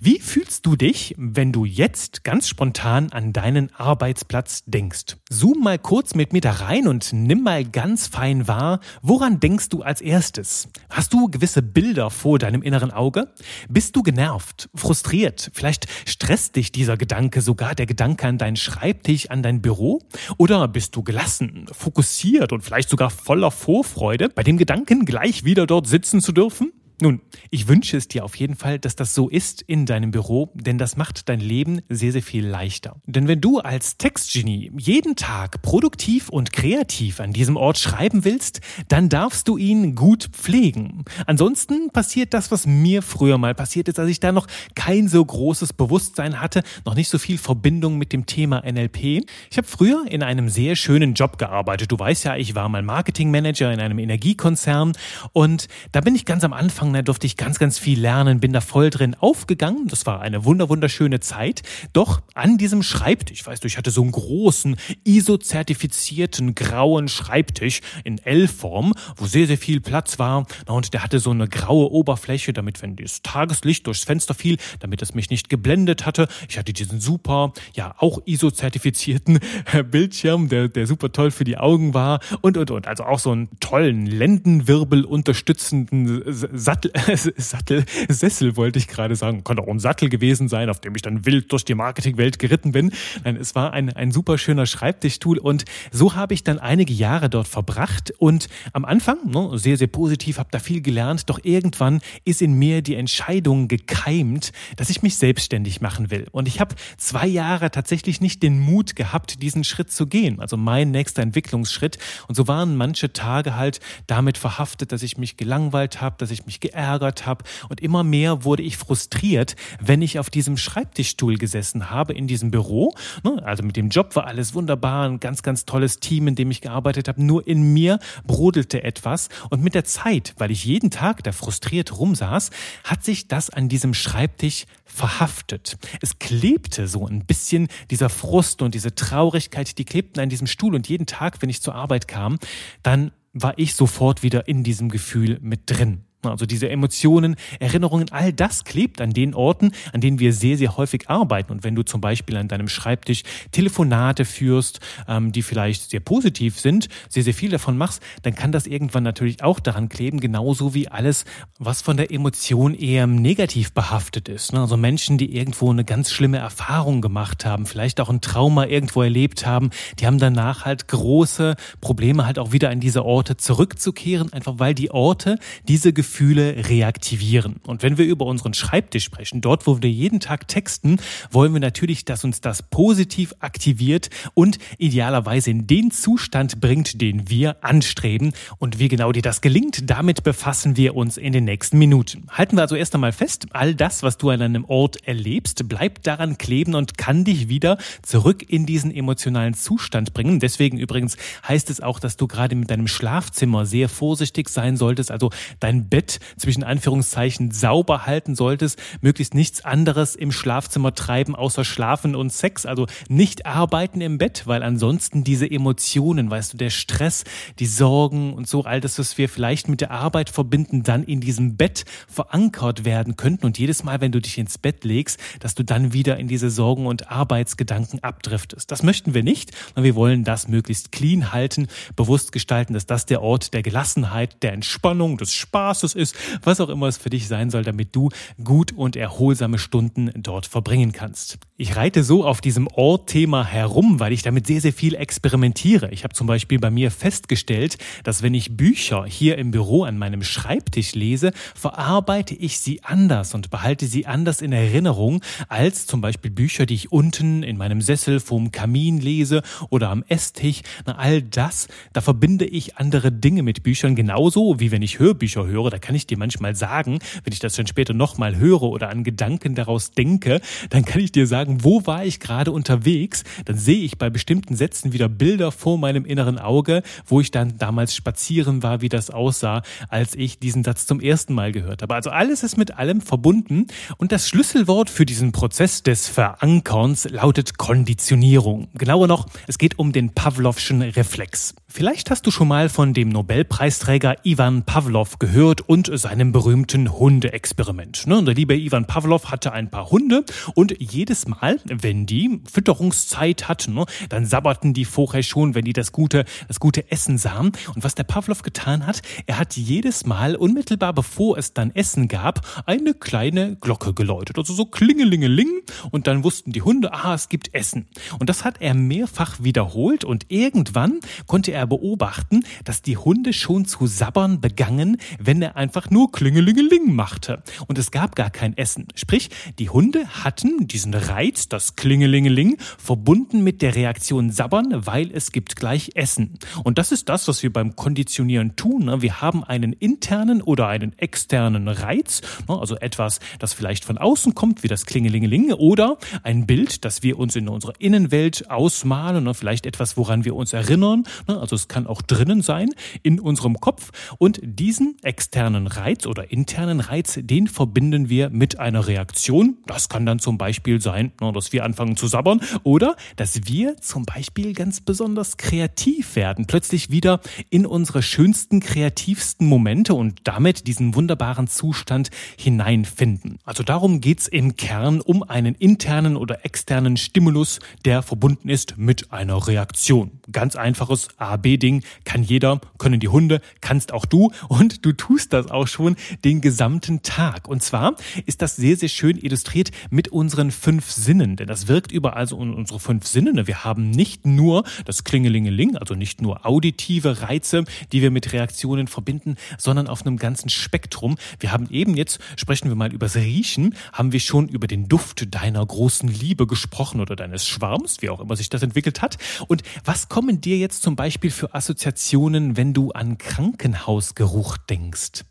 Wie 0.00 0.18
fühlst 0.18 0.66
du 0.66 0.76
dich, 0.76 1.14
wenn 1.18 1.52
du 1.52 1.64
jetzt 1.64 2.24
ganz 2.24 2.48
spontan 2.48 3.12
an 3.12 3.32
deinen 3.32 3.74
Arbeitsplatz 3.74 4.64
denkst? 4.66 5.16
Zoom 5.28 5.60
mal 5.60 5.78
kurz 5.78 6.14
mit 6.14 6.32
mir 6.32 6.40
da 6.40 6.52
rein 6.52 6.88
und 6.88 7.12
nimm 7.12 7.42
mal 7.42 7.64
ganz 7.64 8.06
fein 8.06 8.48
wahr, 8.48 8.80
woran 9.02 9.40
denkst 9.40 9.68
du 9.68 9.82
als 9.82 10.00
erstes? 10.00 10.68
Hast 10.88 11.12
du 11.12 11.28
gewisse 11.28 11.62
Bilder 11.62 12.10
vor 12.10 12.38
deinem 12.38 12.62
inneren 12.62 12.90
Auge? 12.90 13.32
Bist 13.68 13.94
du 13.94 14.02
genervt, 14.02 14.68
frustriert? 14.74 15.50
Vielleicht 15.52 15.86
stresst 16.06 16.56
dich 16.56 16.72
dieser 16.72 16.96
Gedanke 16.96 17.40
sogar, 17.40 17.74
der 17.74 17.86
Gedanke 17.86 18.26
an 18.26 18.38
deinen 18.38 18.56
Schreibtisch, 18.56 19.30
an 19.30 19.42
dein 19.42 19.62
Büro? 19.62 20.00
Oder 20.36 20.66
bist 20.66 20.96
du 20.96 21.02
gelassen, 21.02 21.66
fokussiert 21.72 22.52
und 22.52 22.62
vielleicht 22.62 22.88
sogar 22.88 23.10
voller 23.10 23.50
Vorfreude, 23.50 24.30
bei 24.30 24.42
dem 24.42 24.56
Gedanken 24.56 25.04
gleich 25.04 25.44
wieder 25.44 25.66
dort 25.66 25.86
sitzen 25.86 26.20
zu 26.20 26.32
dürfen? 26.32 26.72
Nun, 27.02 27.22
ich 27.50 27.66
wünsche 27.66 27.96
es 27.96 28.08
dir 28.08 28.24
auf 28.24 28.36
jeden 28.36 28.56
Fall, 28.56 28.78
dass 28.78 28.94
das 28.94 29.14
so 29.14 29.30
ist 29.30 29.62
in 29.62 29.86
deinem 29.86 30.10
Büro, 30.10 30.50
denn 30.54 30.76
das 30.76 30.98
macht 30.98 31.30
dein 31.30 31.40
Leben 31.40 31.80
sehr, 31.88 32.12
sehr 32.12 32.22
viel 32.22 32.46
leichter. 32.46 32.96
Denn 33.06 33.26
wenn 33.26 33.40
du 33.40 33.58
als 33.58 33.96
Textgenie 33.96 34.70
jeden 34.76 35.16
Tag 35.16 35.62
produktiv 35.62 36.28
und 36.28 36.52
kreativ 36.52 37.20
an 37.20 37.32
diesem 37.32 37.56
Ort 37.56 37.78
schreiben 37.78 38.24
willst, 38.24 38.60
dann 38.88 39.08
darfst 39.08 39.48
du 39.48 39.56
ihn 39.56 39.94
gut 39.94 40.28
pflegen. 40.32 41.04
Ansonsten 41.26 41.90
passiert 41.90 42.34
das, 42.34 42.50
was 42.50 42.66
mir 42.66 43.00
früher 43.00 43.38
mal 43.38 43.54
passiert 43.54 43.88
ist, 43.88 43.98
als 43.98 44.10
ich 44.10 44.20
da 44.20 44.30
noch 44.30 44.46
kein 44.74 45.08
so 45.08 45.24
großes 45.24 45.72
Bewusstsein 45.72 46.40
hatte, 46.40 46.62
noch 46.84 46.94
nicht 46.94 47.08
so 47.08 47.18
viel 47.18 47.38
Verbindung 47.38 47.96
mit 47.96 48.12
dem 48.12 48.26
Thema 48.26 48.62
NLP. 48.70 49.24
Ich 49.50 49.56
habe 49.56 49.66
früher 49.66 50.04
in 50.06 50.22
einem 50.22 50.50
sehr 50.50 50.76
schönen 50.76 51.14
Job 51.14 51.38
gearbeitet. 51.38 51.90
Du 51.90 51.98
weißt 51.98 52.24
ja, 52.24 52.36
ich 52.36 52.54
war 52.54 52.68
mal 52.68 52.82
Marketingmanager 52.82 53.72
in 53.72 53.80
einem 53.80 53.98
Energiekonzern 53.98 54.92
und 55.32 55.68
da 55.92 56.02
bin 56.02 56.14
ich 56.14 56.26
ganz 56.26 56.44
am 56.44 56.52
Anfang 56.52 56.89
angefangen, 56.90 56.94
da 56.94 57.02
durfte 57.02 57.26
ich 57.26 57.36
ganz, 57.36 57.58
ganz 57.58 57.78
viel 57.78 58.00
lernen, 58.00 58.40
bin 58.40 58.52
da 58.52 58.60
voll 58.60 58.90
drin 58.90 59.14
aufgegangen. 59.18 59.86
Das 59.88 60.06
war 60.06 60.20
eine 60.20 60.44
wunder, 60.44 60.68
wunderschöne 60.68 61.20
Zeit. 61.20 61.62
Doch 61.92 62.22
an 62.34 62.58
diesem 62.58 62.82
Schreibtisch, 62.82 63.46
weißt 63.46 63.62
du, 63.62 63.66
ich 63.68 63.78
hatte 63.78 63.90
so 63.90 64.02
einen 64.02 64.12
großen, 64.12 64.76
ISO-zertifizierten 65.04 66.54
grauen 66.54 67.08
Schreibtisch 67.08 67.80
in 68.04 68.18
L-Form, 68.18 68.92
wo 69.16 69.26
sehr, 69.26 69.46
sehr 69.46 69.58
viel 69.58 69.80
Platz 69.80 70.18
war. 70.18 70.46
Und 70.66 70.92
der 70.92 71.02
hatte 71.02 71.18
so 71.18 71.30
eine 71.30 71.48
graue 71.48 71.90
Oberfläche, 71.90 72.52
damit, 72.52 72.82
wenn 72.82 72.96
das 72.96 73.22
Tageslicht 73.22 73.86
durchs 73.86 74.04
Fenster 74.04 74.34
fiel, 74.34 74.56
damit 74.80 75.02
es 75.02 75.14
mich 75.14 75.30
nicht 75.30 75.48
geblendet 75.48 76.06
hatte. 76.06 76.28
Ich 76.48 76.58
hatte 76.58 76.72
diesen 76.72 77.00
super, 77.00 77.52
ja, 77.74 77.94
auch 77.98 78.20
ISO-zertifizierten 78.24 79.40
Bildschirm, 79.90 80.48
der, 80.48 80.68
der 80.68 80.86
super 80.86 81.12
toll 81.12 81.30
für 81.30 81.44
die 81.44 81.56
Augen 81.56 81.94
war 81.94 82.20
und, 82.40 82.56
und, 82.56 82.70
und. 82.70 82.86
Also 82.86 83.04
auch 83.04 83.18
so 83.18 83.30
einen 83.30 83.48
tollen 83.60 84.06
Lendenwirbel 84.06 85.04
unterstützenden 85.04 86.22
Sattel 86.26 86.79
Sattel, 86.80 87.34
Sattel, 87.36 87.84
Sessel 88.08 88.56
wollte 88.56 88.78
ich 88.78 88.88
gerade 88.88 89.16
sagen. 89.16 89.44
Konnte 89.44 89.62
auch 89.62 89.68
ein 89.68 89.78
Sattel 89.78 90.08
gewesen 90.08 90.48
sein, 90.48 90.70
auf 90.70 90.80
dem 90.80 90.94
ich 90.94 91.02
dann 91.02 91.26
wild 91.26 91.50
durch 91.52 91.64
die 91.64 91.74
Marketingwelt 91.74 92.38
geritten 92.38 92.72
bin. 92.72 92.92
Nein, 93.24 93.36
es 93.36 93.54
war 93.54 93.72
ein, 93.72 93.92
ein 93.92 94.12
super 94.12 94.38
schöner 94.38 94.66
Schreibtischstuhl 94.66 95.38
und 95.38 95.64
so 95.90 96.14
habe 96.14 96.34
ich 96.34 96.44
dann 96.44 96.58
einige 96.58 96.92
Jahre 96.92 97.28
dort 97.28 97.48
verbracht 97.48 98.12
und 98.18 98.48
am 98.72 98.84
Anfang, 98.84 99.18
ne, 99.26 99.58
sehr, 99.58 99.76
sehr 99.76 99.86
positiv, 99.86 100.38
habe 100.38 100.48
da 100.52 100.58
viel 100.58 100.80
gelernt, 100.80 101.28
doch 101.28 101.40
irgendwann 101.42 102.00
ist 102.24 102.42
in 102.42 102.54
mir 102.54 102.82
die 102.82 102.94
Entscheidung 102.94 103.68
gekeimt, 103.68 104.52
dass 104.76 104.90
ich 104.90 105.02
mich 105.02 105.16
selbstständig 105.16 105.80
machen 105.80 106.10
will. 106.10 106.26
Und 106.32 106.48
ich 106.48 106.60
habe 106.60 106.74
zwei 106.96 107.26
Jahre 107.26 107.70
tatsächlich 107.70 108.20
nicht 108.20 108.42
den 108.42 108.58
Mut 108.58 108.96
gehabt, 108.96 109.42
diesen 109.42 109.64
Schritt 109.64 109.90
zu 109.92 110.06
gehen, 110.06 110.40
also 110.40 110.56
mein 110.56 110.90
nächster 110.90 111.22
Entwicklungsschritt. 111.22 111.98
Und 112.28 112.34
so 112.34 112.48
waren 112.48 112.76
manche 112.76 113.12
Tage 113.12 113.56
halt 113.56 113.80
damit 114.06 114.38
verhaftet, 114.38 114.92
dass 114.92 115.02
ich 115.02 115.18
mich 115.18 115.36
gelangweilt 115.36 116.00
habe, 116.00 116.16
dass 116.18 116.30
ich 116.30 116.46
mich 116.46 116.60
geärgert 116.60 116.69
habe 116.74 117.44
und 117.68 117.80
immer 117.80 118.04
mehr 118.04 118.44
wurde 118.44 118.62
ich 118.62 118.76
frustriert, 118.76 119.56
wenn 119.80 120.02
ich 120.02 120.18
auf 120.18 120.30
diesem 120.30 120.56
Schreibtischstuhl 120.56 121.36
gesessen 121.36 121.90
habe 121.90 122.12
in 122.12 122.26
diesem 122.26 122.50
Büro. 122.50 122.94
Ne, 123.24 123.42
also 123.44 123.62
mit 123.62 123.76
dem 123.76 123.88
Job 123.88 124.16
war 124.16 124.26
alles 124.26 124.54
wunderbar, 124.54 125.08
ein 125.08 125.20
ganz, 125.20 125.42
ganz 125.42 125.64
tolles 125.64 126.00
Team, 126.00 126.28
in 126.28 126.34
dem 126.34 126.50
ich 126.50 126.60
gearbeitet 126.60 127.08
habe. 127.08 127.22
Nur 127.22 127.46
in 127.46 127.72
mir 127.72 127.98
brodelte 128.26 128.82
etwas 128.82 129.28
und 129.50 129.62
mit 129.62 129.74
der 129.74 129.84
Zeit, 129.84 130.34
weil 130.38 130.50
ich 130.50 130.64
jeden 130.64 130.90
Tag 130.90 131.22
da 131.22 131.32
frustriert 131.32 131.98
rumsaß, 131.98 132.50
hat 132.84 133.04
sich 133.04 133.28
das 133.28 133.50
an 133.50 133.68
diesem 133.68 133.94
Schreibtisch 133.94 134.66
verhaftet. 134.84 135.78
Es 136.02 136.18
klebte 136.18 136.88
so 136.88 137.06
ein 137.06 137.24
bisschen 137.24 137.68
dieser 137.90 138.08
Frust 138.08 138.62
und 138.62 138.74
diese 138.74 138.94
Traurigkeit, 138.94 139.78
die 139.78 139.84
klebten 139.84 140.22
an 140.22 140.28
diesem 140.28 140.46
Stuhl 140.46 140.74
und 140.74 140.88
jeden 140.88 141.06
Tag, 141.06 141.40
wenn 141.42 141.48
ich 141.48 141.62
zur 141.62 141.74
Arbeit 141.74 142.08
kam, 142.08 142.38
dann 142.82 143.12
war 143.32 143.58
ich 143.58 143.74
sofort 143.74 144.22
wieder 144.22 144.48
in 144.48 144.64
diesem 144.64 144.88
Gefühl 144.88 145.38
mit 145.40 145.62
drin. 145.66 146.04
Also 146.22 146.44
diese 146.44 146.68
Emotionen, 146.68 147.36
Erinnerungen, 147.60 148.10
all 148.10 148.32
das 148.32 148.64
klebt 148.64 149.00
an 149.00 149.12
den 149.12 149.34
Orten, 149.34 149.72
an 149.92 150.02
denen 150.02 150.18
wir 150.18 150.34
sehr, 150.34 150.58
sehr 150.58 150.76
häufig 150.76 151.08
arbeiten. 151.08 151.50
Und 151.50 151.64
wenn 151.64 151.74
du 151.74 151.82
zum 151.82 152.00
Beispiel 152.02 152.36
an 152.36 152.48
deinem 152.48 152.68
Schreibtisch 152.68 153.22
Telefonate 153.52 154.26
führst, 154.26 154.80
ähm, 155.08 155.32
die 155.32 155.42
vielleicht 155.42 155.90
sehr 155.90 156.00
positiv 156.00 156.60
sind, 156.60 156.88
sehr, 157.08 157.22
sehr 157.22 157.32
viel 157.32 157.50
davon 157.50 157.78
machst, 157.78 158.02
dann 158.22 158.34
kann 158.34 158.52
das 158.52 158.66
irgendwann 158.66 159.02
natürlich 159.02 159.42
auch 159.42 159.60
daran 159.60 159.88
kleben, 159.88 160.20
genauso 160.20 160.74
wie 160.74 160.88
alles, 160.88 161.24
was 161.58 161.80
von 161.80 161.96
der 161.96 162.12
Emotion 162.12 162.74
eher 162.74 163.06
negativ 163.06 163.72
behaftet 163.72 164.28
ist. 164.28 164.52
Ne? 164.52 164.60
Also 164.60 164.76
Menschen, 164.76 165.16
die 165.16 165.34
irgendwo 165.34 165.70
eine 165.70 165.84
ganz 165.84 166.10
schlimme 166.10 166.38
Erfahrung 166.38 167.00
gemacht 167.00 167.46
haben, 167.46 167.64
vielleicht 167.64 167.98
auch 167.98 168.10
ein 168.10 168.20
Trauma 168.20 168.66
irgendwo 168.66 169.02
erlebt 169.02 169.46
haben, 169.46 169.70
die 169.98 170.06
haben 170.06 170.18
danach 170.18 170.66
halt 170.66 170.86
große 170.88 171.56
Probleme, 171.80 172.26
halt 172.26 172.38
auch 172.38 172.52
wieder 172.52 172.68
an 172.68 172.80
diese 172.80 173.06
Orte 173.06 173.38
zurückzukehren, 173.38 174.32
einfach 174.34 174.54
weil 174.58 174.74
die 174.74 174.90
Orte 174.90 175.38
diese 175.66 175.94
Gefühle 175.94 176.09
Gefühle 176.10 176.68
reaktivieren. 176.68 177.60
Und 177.64 177.84
wenn 177.84 177.96
wir 177.96 178.04
über 178.04 178.26
unseren 178.26 178.52
Schreibtisch 178.52 179.04
sprechen, 179.04 179.40
dort, 179.40 179.68
wo 179.68 179.80
wir 179.80 179.88
jeden 179.88 180.18
Tag 180.18 180.48
texten, 180.48 180.96
wollen 181.30 181.52
wir 181.52 181.60
natürlich, 181.60 182.04
dass 182.04 182.24
uns 182.24 182.40
das 182.40 182.64
positiv 182.64 183.32
aktiviert 183.38 184.10
und 184.34 184.58
idealerweise 184.78 185.52
in 185.52 185.68
den 185.68 185.92
Zustand 185.92 186.60
bringt, 186.60 187.00
den 187.00 187.30
wir 187.30 187.62
anstreben. 187.64 188.32
Und 188.58 188.80
wie 188.80 188.88
genau 188.88 189.12
dir 189.12 189.22
das 189.22 189.40
gelingt, 189.40 189.88
damit 189.88 190.24
befassen 190.24 190.76
wir 190.76 190.96
uns 190.96 191.16
in 191.16 191.32
den 191.32 191.44
nächsten 191.44 191.78
Minuten. 191.78 192.26
Halten 192.28 192.56
wir 192.56 192.62
also 192.62 192.74
erst 192.74 192.94
einmal 192.96 193.12
fest, 193.12 193.46
all 193.52 193.76
das, 193.76 194.02
was 194.02 194.18
du 194.18 194.30
an 194.30 194.42
einem 194.42 194.64
Ort 194.64 195.06
erlebst, 195.06 195.68
bleibt 195.68 196.08
daran 196.08 196.38
kleben 196.38 196.74
und 196.74 196.98
kann 196.98 197.22
dich 197.24 197.48
wieder 197.48 197.78
zurück 198.02 198.44
in 198.48 198.66
diesen 198.66 198.92
emotionalen 198.92 199.54
Zustand 199.54 200.12
bringen. 200.12 200.40
Deswegen 200.40 200.76
übrigens 200.76 201.16
heißt 201.46 201.70
es 201.70 201.80
auch, 201.80 202.00
dass 202.00 202.16
du 202.16 202.26
gerade 202.26 202.56
mit 202.56 202.68
deinem 202.68 202.88
Schlafzimmer 202.88 203.64
sehr 203.64 203.88
vorsichtig 203.88 204.48
sein 204.48 204.76
solltest, 204.76 205.12
also 205.12 205.30
dein 205.60 205.88
Bett 205.88 205.99
Bett 206.00 206.18
zwischen 206.38 206.64
Anführungszeichen 206.64 207.50
sauber 207.50 208.06
halten 208.06 208.34
solltest, 208.34 208.80
möglichst 209.02 209.34
nichts 209.34 209.66
anderes 209.66 210.16
im 210.16 210.32
Schlafzimmer 210.32 210.94
treiben 210.94 211.36
außer 211.36 211.62
Schlafen 211.62 212.16
und 212.16 212.32
Sex, 212.32 212.64
also 212.64 212.86
nicht 213.10 213.44
arbeiten 213.44 214.00
im 214.00 214.16
Bett, 214.16 214.44
weil 214.46 214.62
ansonsten 214.62 215.24
diese 215.24 215.50
Emotionen, 215.50 216.30
weißt 216.30 216.54
du, 216.54 216.56
der 216.56 216.70
Stress, 216.70 217.24
die 217.58 217.66
Sorgen 217.66 218.32
und 218.32 218.48
so 218.48 218.64
all 218.64 218.80
das, 218.80 218.98
was 218.98 219.18
wir 219.18 219.28
vielleicht 219.28 219.68
mit 219.68 219.82
der 219.82 219.90
Arbeit 219.90 220.30
verbinden, 220.30 220.84
dann 220.84 221.04
in 221.04 221.20
diesem 221.20 221.56
Bett 221.56 221.84
verankert 222.08 222.86
werden 222.86 223.16
könnten 223.16 223.44
und 223.44 223.58
jedes 223.58 223.84
Mal, 223.84 224.00
wenn 224.00 224.12
du 224.12 224.22
dich 224.22 224.38
ins 224.38 224.56
Bett 224.56 224.84
legst, 224.84 225.20
dass 225.40 225.54
du 225.54 225.64
dann 225.64 225.92
wieder 225.92 226.16
in 226.16 226.28
diese 226.28 226.48
Sorgen 226.48 226.86
und 226.86 227.10
Arbeitsgedanken 227.10 228.02
abdriftest. 228.02 228.70
Das 228.70 228.82
möchten 228.82 229.12
wir 229.12 229.22
nicht, 229.22 229.50
und 229.74 229.82
wir 229.82 229.96
wollen 229.96 230.24
das 230.24 230.48
möglichst 230.48 230.92
clean 230.92 231.30
halten, 231.30 231.68
bewusst 231.94 232.32
gestalten, 232.32 232.72
dass 232.72 232.86
das 232.86 233.04
der 233.04 233.20
Ort 233.20 233.52
der 233.52 233.62
Gelassenheit, 233.62 234.42
der 234.42 234.54
Entspannung, 234.54 235.18
des 235.18 235.34
Spaßes 235.34 235.89
Luxus 235.90 235.94
ist, 235.94 236.16
was 236.42 236.60
auch 236.60 236.68
immer 236.68 236.86
es 236.86 236.98
für 236.98 237.10
dich 237.10 237.28
sein 237.28 237.50
soll, 237.50 237.64
damit 237.64 237.94
du 237.94 238.10
gut 238.42 238.72
und 238.72 238.96
erholsame 238.96 239.58
Stunden 239.58 240.10
dort 240.16 240.46
verbringen 240.46 240.92
kannst. 240.92 241.38
Ich 241.56 241.76
reite 241.76 242.04
so 242.04 242.24
auf 242.24 242.40
diesem 242.40 242.68
Ort-Thema 242.68 243.44
herum, 243.44 244.00
weil 244.00 244.12
ich 244.12 244.22
damit 244.22 244.46
sehr, 244.46 244.60
sehr 244.60 244.72
viel 244.72 244.94
experimentiere. 244.94 245.90
Ich 245.90 246.04
habe 246.04 246.14
zum 246.14 246.26
Beispiel 246.26 246.58
bei 246.58 246.70
mir 246.70 246.90
festgestellt, 246.90 247.76
dass 248.02 248.22
wenn 248.22 248.34
ich 248.34 248.56
Bücher 248.56 249.04
hier 249.04 249.36
im 249.38 249.50
Büro 249.50 249.84
an 249.84 249.98
meinem 249.98 250.22
Schreibtisch 250.22 250.94
lese, 250.94 251.32
verarbeite 251.54 252.34
ich 252.34 252.58
sie 252.58 252.82
anders 252.82 253.34
und 253.34 253.50
behalte 253.50 253.86
sie 253.86 254.06
anders 254.06 254.40
in 254.40 254.52
Erinnerung 254.52 255.20
als 255.48 255.86
zum 255.86 256.00
Beispiel 256.00 256.30
Bücher, 256.30 256.66
die 256.66 256.74
ich 256.74 256.92
unten 256.92 257.42
in 257.42 257.56
meinem 257.56 257.82
Sessel 257.82 258.20
vorm 258.20 258.52
Kamin 258.52 258.98
lese 258.98 259.42
oder 259.68 259.90
am 259.90 260.04
Esstisch. 260.08 260.62
Na, 260.86 260.96
all 260.96 261.22
das, 261.22 261.68
da 261.92 262.00
verbinde 262.00 262.46
ich 262.46 262.78
andere 262.78 263.12
Dinge 263.12 263.42
mit 263.42 263.62
Büchern 263.62 263.94
genauso 263.94 264.60
wie 264.60 264.70
wenn 264.70 264.82
ich 264.82 264.98
Hörbücher 264.98 265.46
höre. 265.46 265.70
Da 265.70 265.78
kann 265.80 265.94
ich 265.94 266.06
dir 266.06 266.18
manchmal 266.18 266.54
sagen, 266.54 266.98
wenn 267.24 267.32
ich 267.32 267.38
das 267.38 267.54
dann 267.54 267.66
später 267.66 267.94
nochmal 267.94 268.36
höre 268.36 268.62
oder 268.62 268.88
an 268.90 269.04
Gedanken 269.04 269.54
daraus 269.54 269.90
denke, 269.90 270.40
dann 270.70 270.84
kann 270.84 271.00
ich 271.00 271.12
dir 271.12 271.26
sagen, 271.26 271.64
wo 271.64 271.86
war 271.86 272.04
ich 272.04 272.20
gerade 272.20 272.52
unterwegs, 272.52 273.24
dann 273.44 273.56
sehe 273.56 273.82
ich 273.82 273.98
bei 273.98 274.10
bestimmten 274.10 274.56
Sätzen 274.56 274.92
wieder 274.92 275.08
Bilder 275.08 275.52
vor 275.52 275.78
meinem 275.78 276.04
inneren 276.04 276.38
Auge, 276.38 276.82
wo 277.06 277.20
ich 277.20 277.30
dann 277.30 277.58
damals 277.58 277.94
spazieren 277.94 278.62
war, 278.62 278.80
wie 278.80 278.88
das 278.88 279.10
aussah, 279.10 279.62
als 279.88 280.14
ich 280.14 280.38
diesen 280.38 280.64
Satz 280.64 280.86
zum 280.86 281.00
ersten 281.00 281.34
Mal 281.34 281.52
gehört 281.52 281.82
habe. 281.82 281.94
Also 281.94 282.10
alles 282.10 282.42
ist 282.42 282.56
mit 282.56 282.76
allem 282.76 283.00
verbunden 283.00 283.66
und 283.96 284.12
das 284.12 284.28
Schlüsselwort 284.28 284.90
für 284.90 285.06
diesen 285.06 285.32
Prozess 285.32 285.82
des 285.82 286.08
Verankerns 286.08 287.08
lautet 287.10 287.58
Konditionierung. 287.58 288.68
Genauer 288.74 289.06
noch, 289.06 289.26
es 289.46 289.58
geht 289.58 289.78
um 289.78 289.92
den 289.92 290.14
Pavlovschen 290.14 290.82
Reflex. 290.82 291.54
Vielleicht 291.72 292.10
hast 292.10 292.26
du 292.26 292.32
schon 292.32 292.48
mal 292.48 292.68
von 292.68 292.94
dem 292.94 293.10
Nobelpreisträger 293.10 294.16
Ivan 294.24 294.64
Pavlov 294.64 295.20
gehört 295.20 295.60
und 295.60 295.88
seinem 295.96 296.32
berühmten 296.32 296.92
Hundeexperiment. 296.92 298.08
Ne? 298.08 298.24
Der 298.24 298.34
liebe 298.34 298.56
Ivan 298.56 298.86
Pavlov 298.86 299.30
hatte 299.30 299.52
ein 299.52 299.70
paar 299.70 299.88
Hunde 299.88 300.24
und 300.56 300.74
jedes 300.80 301.28
Mal, 301.28 301.60
wenn 301.64 302.06
die 302.06 302.40
Fütterungszeit 302.52 303.48
hatten, 303.48 303.74
ne, 303.74 303.86
dann 304.08 304.26
sabberten 304.26 304.74
die 304.74 304.84
vorher 304.84 305.22
schon, 305.22 305.54
wenn 305.54 305.64
die 305.64 305.72
das 305.72 305.92
gute, 305.92 306.24
das 306.48 306.58
gute 306.58 306.90
Essen 306.90 307.18
sahen. 307.18 307.52
Und 307.72 307.84
was 307.84 307.94
der 307.94 308.02
Pavlov 308.02 308.42
getan 308.42 308.84
hat, 308.84 309.00
er 309.26 309.38
hat 309.38 309.56
jedes 309.56 310.04
Mal 310.04 310.34
unmittelbar 310.34 310.92
bevor 310.92 311.38
es 311.38 311.54
dann 311.54 311.70
Essen 311.70 312.08
gab, 312.08 312.64
eine 312.66 312.94
kleine 312.94 313.56
Glocke 313.60 313.94
geläutet. 313.94 314.38
Also 314.38 314.54
so 314.54 314.66
klingelingeling 314.66 315.60
und 315.92 316.08
dann 316.08 316.24
wussten 316.24 316.50
die 316.50 316.62
Hunde, 316.62 316.92
ah, 316.92 317.14
es 317.14 317.28
gibt 317.28 317.54
Essen. 317.54 317.86
Und 318.18 318.28
das 318.28 318.44
hat 318.44 318.56
er 318.58 318.74
mehrfach 318.74 319.36
wiederholt 319.40 320.04
und 320.04 320.26
irgendwann 320.30 320.98
konnte 321.28 321.52
er 321.52 321.59
er 321.60 321.66
beobachten, 321.66 322.42
dass 322.64 322.82
die 322.82 322.96
Hunde 322.96 323.32
schon 323.32 323.66
zu 323.66 323.86
sabbern 323.86 324.40
begangen, 324.40 324.96
wenn 325.18 325.42
er 325.42 325.56
einfach 325.56 325.90
nur 325.90 326.10
Klingelingeling 326.10 326.94
machte. 326.94 327.42
Und 327.68 327.78
es 327.78 327.90
gab 327.90 328.16
gar 328.16 328.30
kein 328.30 328.56
Essen. 328.56 328.88
Sprich, 328.94 329.30
die 329.58 329.68
Hunde 329.68 330.06
hatten 330.08 330.66
diesen 330.66 330.94
Reiz, 330.94 331.48
das 331.48 331.76
Klingelingeling, 331.76 332.56
verbunden 332.78 333.44
mit 333.44 333.62
der 333.62 333.74
Reaktion 333.74 334.30
sabbern, 334.30 334.86
weil 334.86 335.10
es 335.12 335.32
gibt 335.32 335.56
gleich 335.56 335.90
Essen. 335.94 336.38
Und 336.64 336.78
das 336.78 336.92
ist 336.92 337.08
das, 337.08 337.28
was 337.28 337.42
wir 337.42 337.52
beim 337.52 337.76
Konditionieren 337.76 338.56
tun. 338.56 338.86
Ne? 338.86 339.02
Wir 339.02 339.20
haben 339.20 339.44
einen 339.44 339.74
internen 339.74 340.40
oder 340.40 340.68
einen 340.68 340.98
externen 340.98 341.68
Reiz, 341.68 342.22
ne? 342.48 342.58
also 342.58 342.76
etwas, 342.76 343.20
das 343.38 343.52
vielleicht 343.52 343.84
von 343.84 343.98
außen 343.98 344.34
kommt, 344.34 344.62
wie 344.62 344.68
das 344.68 344.86
Klingelingeling, 344.86 345.52
oder 345.52 345.98
ein 346.22 346.46
Bild, 346.46 346.84
das 346.86 347.02
wir 347.02 347.18
uns 347.18 347.36
in 347.36 347.48
unserer 347.48 347.74
Innenwelt 347.78 348.50
ausmalen, 348.50 349.24
ne? 349.24 349.34
vielleicht 349.34 349.66
etwas, 349.66 349.98
woran 349.98 350.24
wir 350.24 350.34
uns 350.34 350.54
erinnern. 350.54 351.04
Also 351.26 351.49
also 351.50 351.56
es 351.56 351.66
kann 351.66 351.88
auch 351.88 352.00
drinnen 352.00 352.42
sein 352.42 352.70
in 353.02 353.18
unserem 353.18 353.60
Kopf. 353.60 353.90
Und 354.18 354.38
diesen 354.40 354.96
externen 355.02 355.66
Reiz 355.66 356.06
oder 356.06 356.30
internen 356.30 356.78
Reiz, 356.78 357.18
den 357.20 357.48
verbinden 357.48 358.08
wir 358.08 358.30
mit 358.30 358.60
einer 358.60 358.86
Reaktion. 358.86 359.58
Das 359.66 359.88
kann 359.88 360.06
dann 360.06 360.20
zum 360.20 360.38
Beispiel 360.38 360.80
sein, 360.80 361.10
dass 361.18 361.52
wir 361.52 361.64
anfangen 361.64 361.96
zu 361.96 362.06
sabbern 362.06 362.40
oder 362.62 362.94
dass 363.16 363.48
wir 363.48 363.78
zum 363.78 364.04
Beispiel 364.04 364.52
ganz 364.52 364.80
besonders 364.80 365.38
kreativ 365.38 366.14
werden, 366.14 366.46
plötzlich 366.46 366.90
wieder 366.90 367.20
in 367.50 367.66
unsere 367.66 368.00
schönsten, 368.00 368.60
kreativsten 368.60 369.44
Momente 369.44 369.94
und 369.94 370.20
damit 370.22 370.68
diesen 370.68 370.94
wunderbaren 370.94 371.48
Zustand 371.48 372.10
hineinfinden. 372.38 373.38
Also 373.44 373.64
darum 373.64 374.00
geht's 374.00 374.28
im 374.28 374.54
Kern 374.54 375.00
um 375.00 375.24
einen 375.24 375.56
internen 375.56 376.16
oder 376.16 376.44
externen 376.44 376.96
Stimulus, 376.96 377.58
der 377.84 378.02
verbunden 378.02 378.48
ist 378.48 378.78
mit 378.78 379.10
einer 379.10 379.48
Reaktion. 379.48 380.20
Ganz 380.30 380.54
einfaches 380.54 381.08
A 381.16 381.39
AB-Ding 381.40 381.82
kann 382.04 382.22
jeder, 382.22 382.60
können 382.78 383.00
die 383.00 383.08
Hunde, 383.08 383.40
kannst 383.60 383.92
auch 383.92 384.04
du 384.04 384.30
und 384.48 384.84
du 384.84 384.92
tust 384.92 385.32
das 385.32 385.50
auch 385.50 385.66
schon 385.66 385.96
den 386.24 386.40
gesamten 386.40 387.02
Tag. 387.02 387.48
Und 387.48 387.62
zwar 387.62 387.96
ist 388.26 388.42
das 388.42 388.56
sehr, 388.56 388.76
sehr 388.76 388.88
schön 388.88 389.16
illustriert 389.16 389.70
mit 389.90 390.08
unseren 390.08 390.50
fünf 390.50 390.90
Sinnen, 390.90 391.36
denn 391.36 391.46
das 391.46 391.68
wirkt 391.68 391.92
überall 391.92 392.26
so 392.26 392.40
in 392.40 392.52
unsere 392.54 392.80
fünf 392.80 393.06
Sinne. 393.06 393.46
Wir 393.46 393.64
haben 393.64 393.90
nicht 393.90 394.26
nur 394.26 394.64
das 394.84 395.04
Klingelingeling, 395.04 395.76
also 395.76 395.94
nicht 395.94 396.20
nur 396.20 396.46
auditive 396.46 397.22
Reize, 397.22 397.64
die 397.92 398.02
wir 398.02 398.10
mit 398.10 398.32
Reaktionen 398.32 398.86
verbinden, 398.86 399.36
sondern 399.58 399.88
auf 399.88 400.04
einem 400.04 400.16
ganzen 400.16 400.48
Spektrum. 400.48 401.16
Wir 401.38 401.52
haben 401.52 401.68
eben 401.70 401.96
jetzt, 401.96 402.18
sprechen 402.36 402.68
wir 402.68 402.76
mal 402.76 402.92
übers 402.92 403.16
Riechen, 403.16 403.74
haben 403.92 404.12
wir 404.12 404.20
schon 404.20 404.48
über 404.48 404.66
den 404.66 404.88
Duft 404.88 405.34
deiner 405.34 405.64
großen 405.64 406.08
Liebe 406.08 406.46
gesprochen 406.46 407.00
oder 407.00 407.16
deines 407.16 407.46
Schwarms, 407.46 408.02
wie 408.02 408.10
auch 408.10 408.20
immer 408.20 408.36
sich 408.36 408.48
das 408.48 408.62
entwickelt 408.62 409.02
hat. 409.02 409.18
Und 409.48 409.62
was 409.84 410.08
kommen 410.08 410.40
dir 410.40 410.58
jetzt 410.58 410.82
zum 410.82 410.96
Beispiel 410.96 411.29
Beispiel 411.30 411.48
für 411.48 411.54
Assoziationen, 411.54 412.56
wenn 412.56 412.72
du 412.72 412.90
an 412.90 413.16
Krankenhausgeruch 413.16 414.56
denkst? 414.56 415.24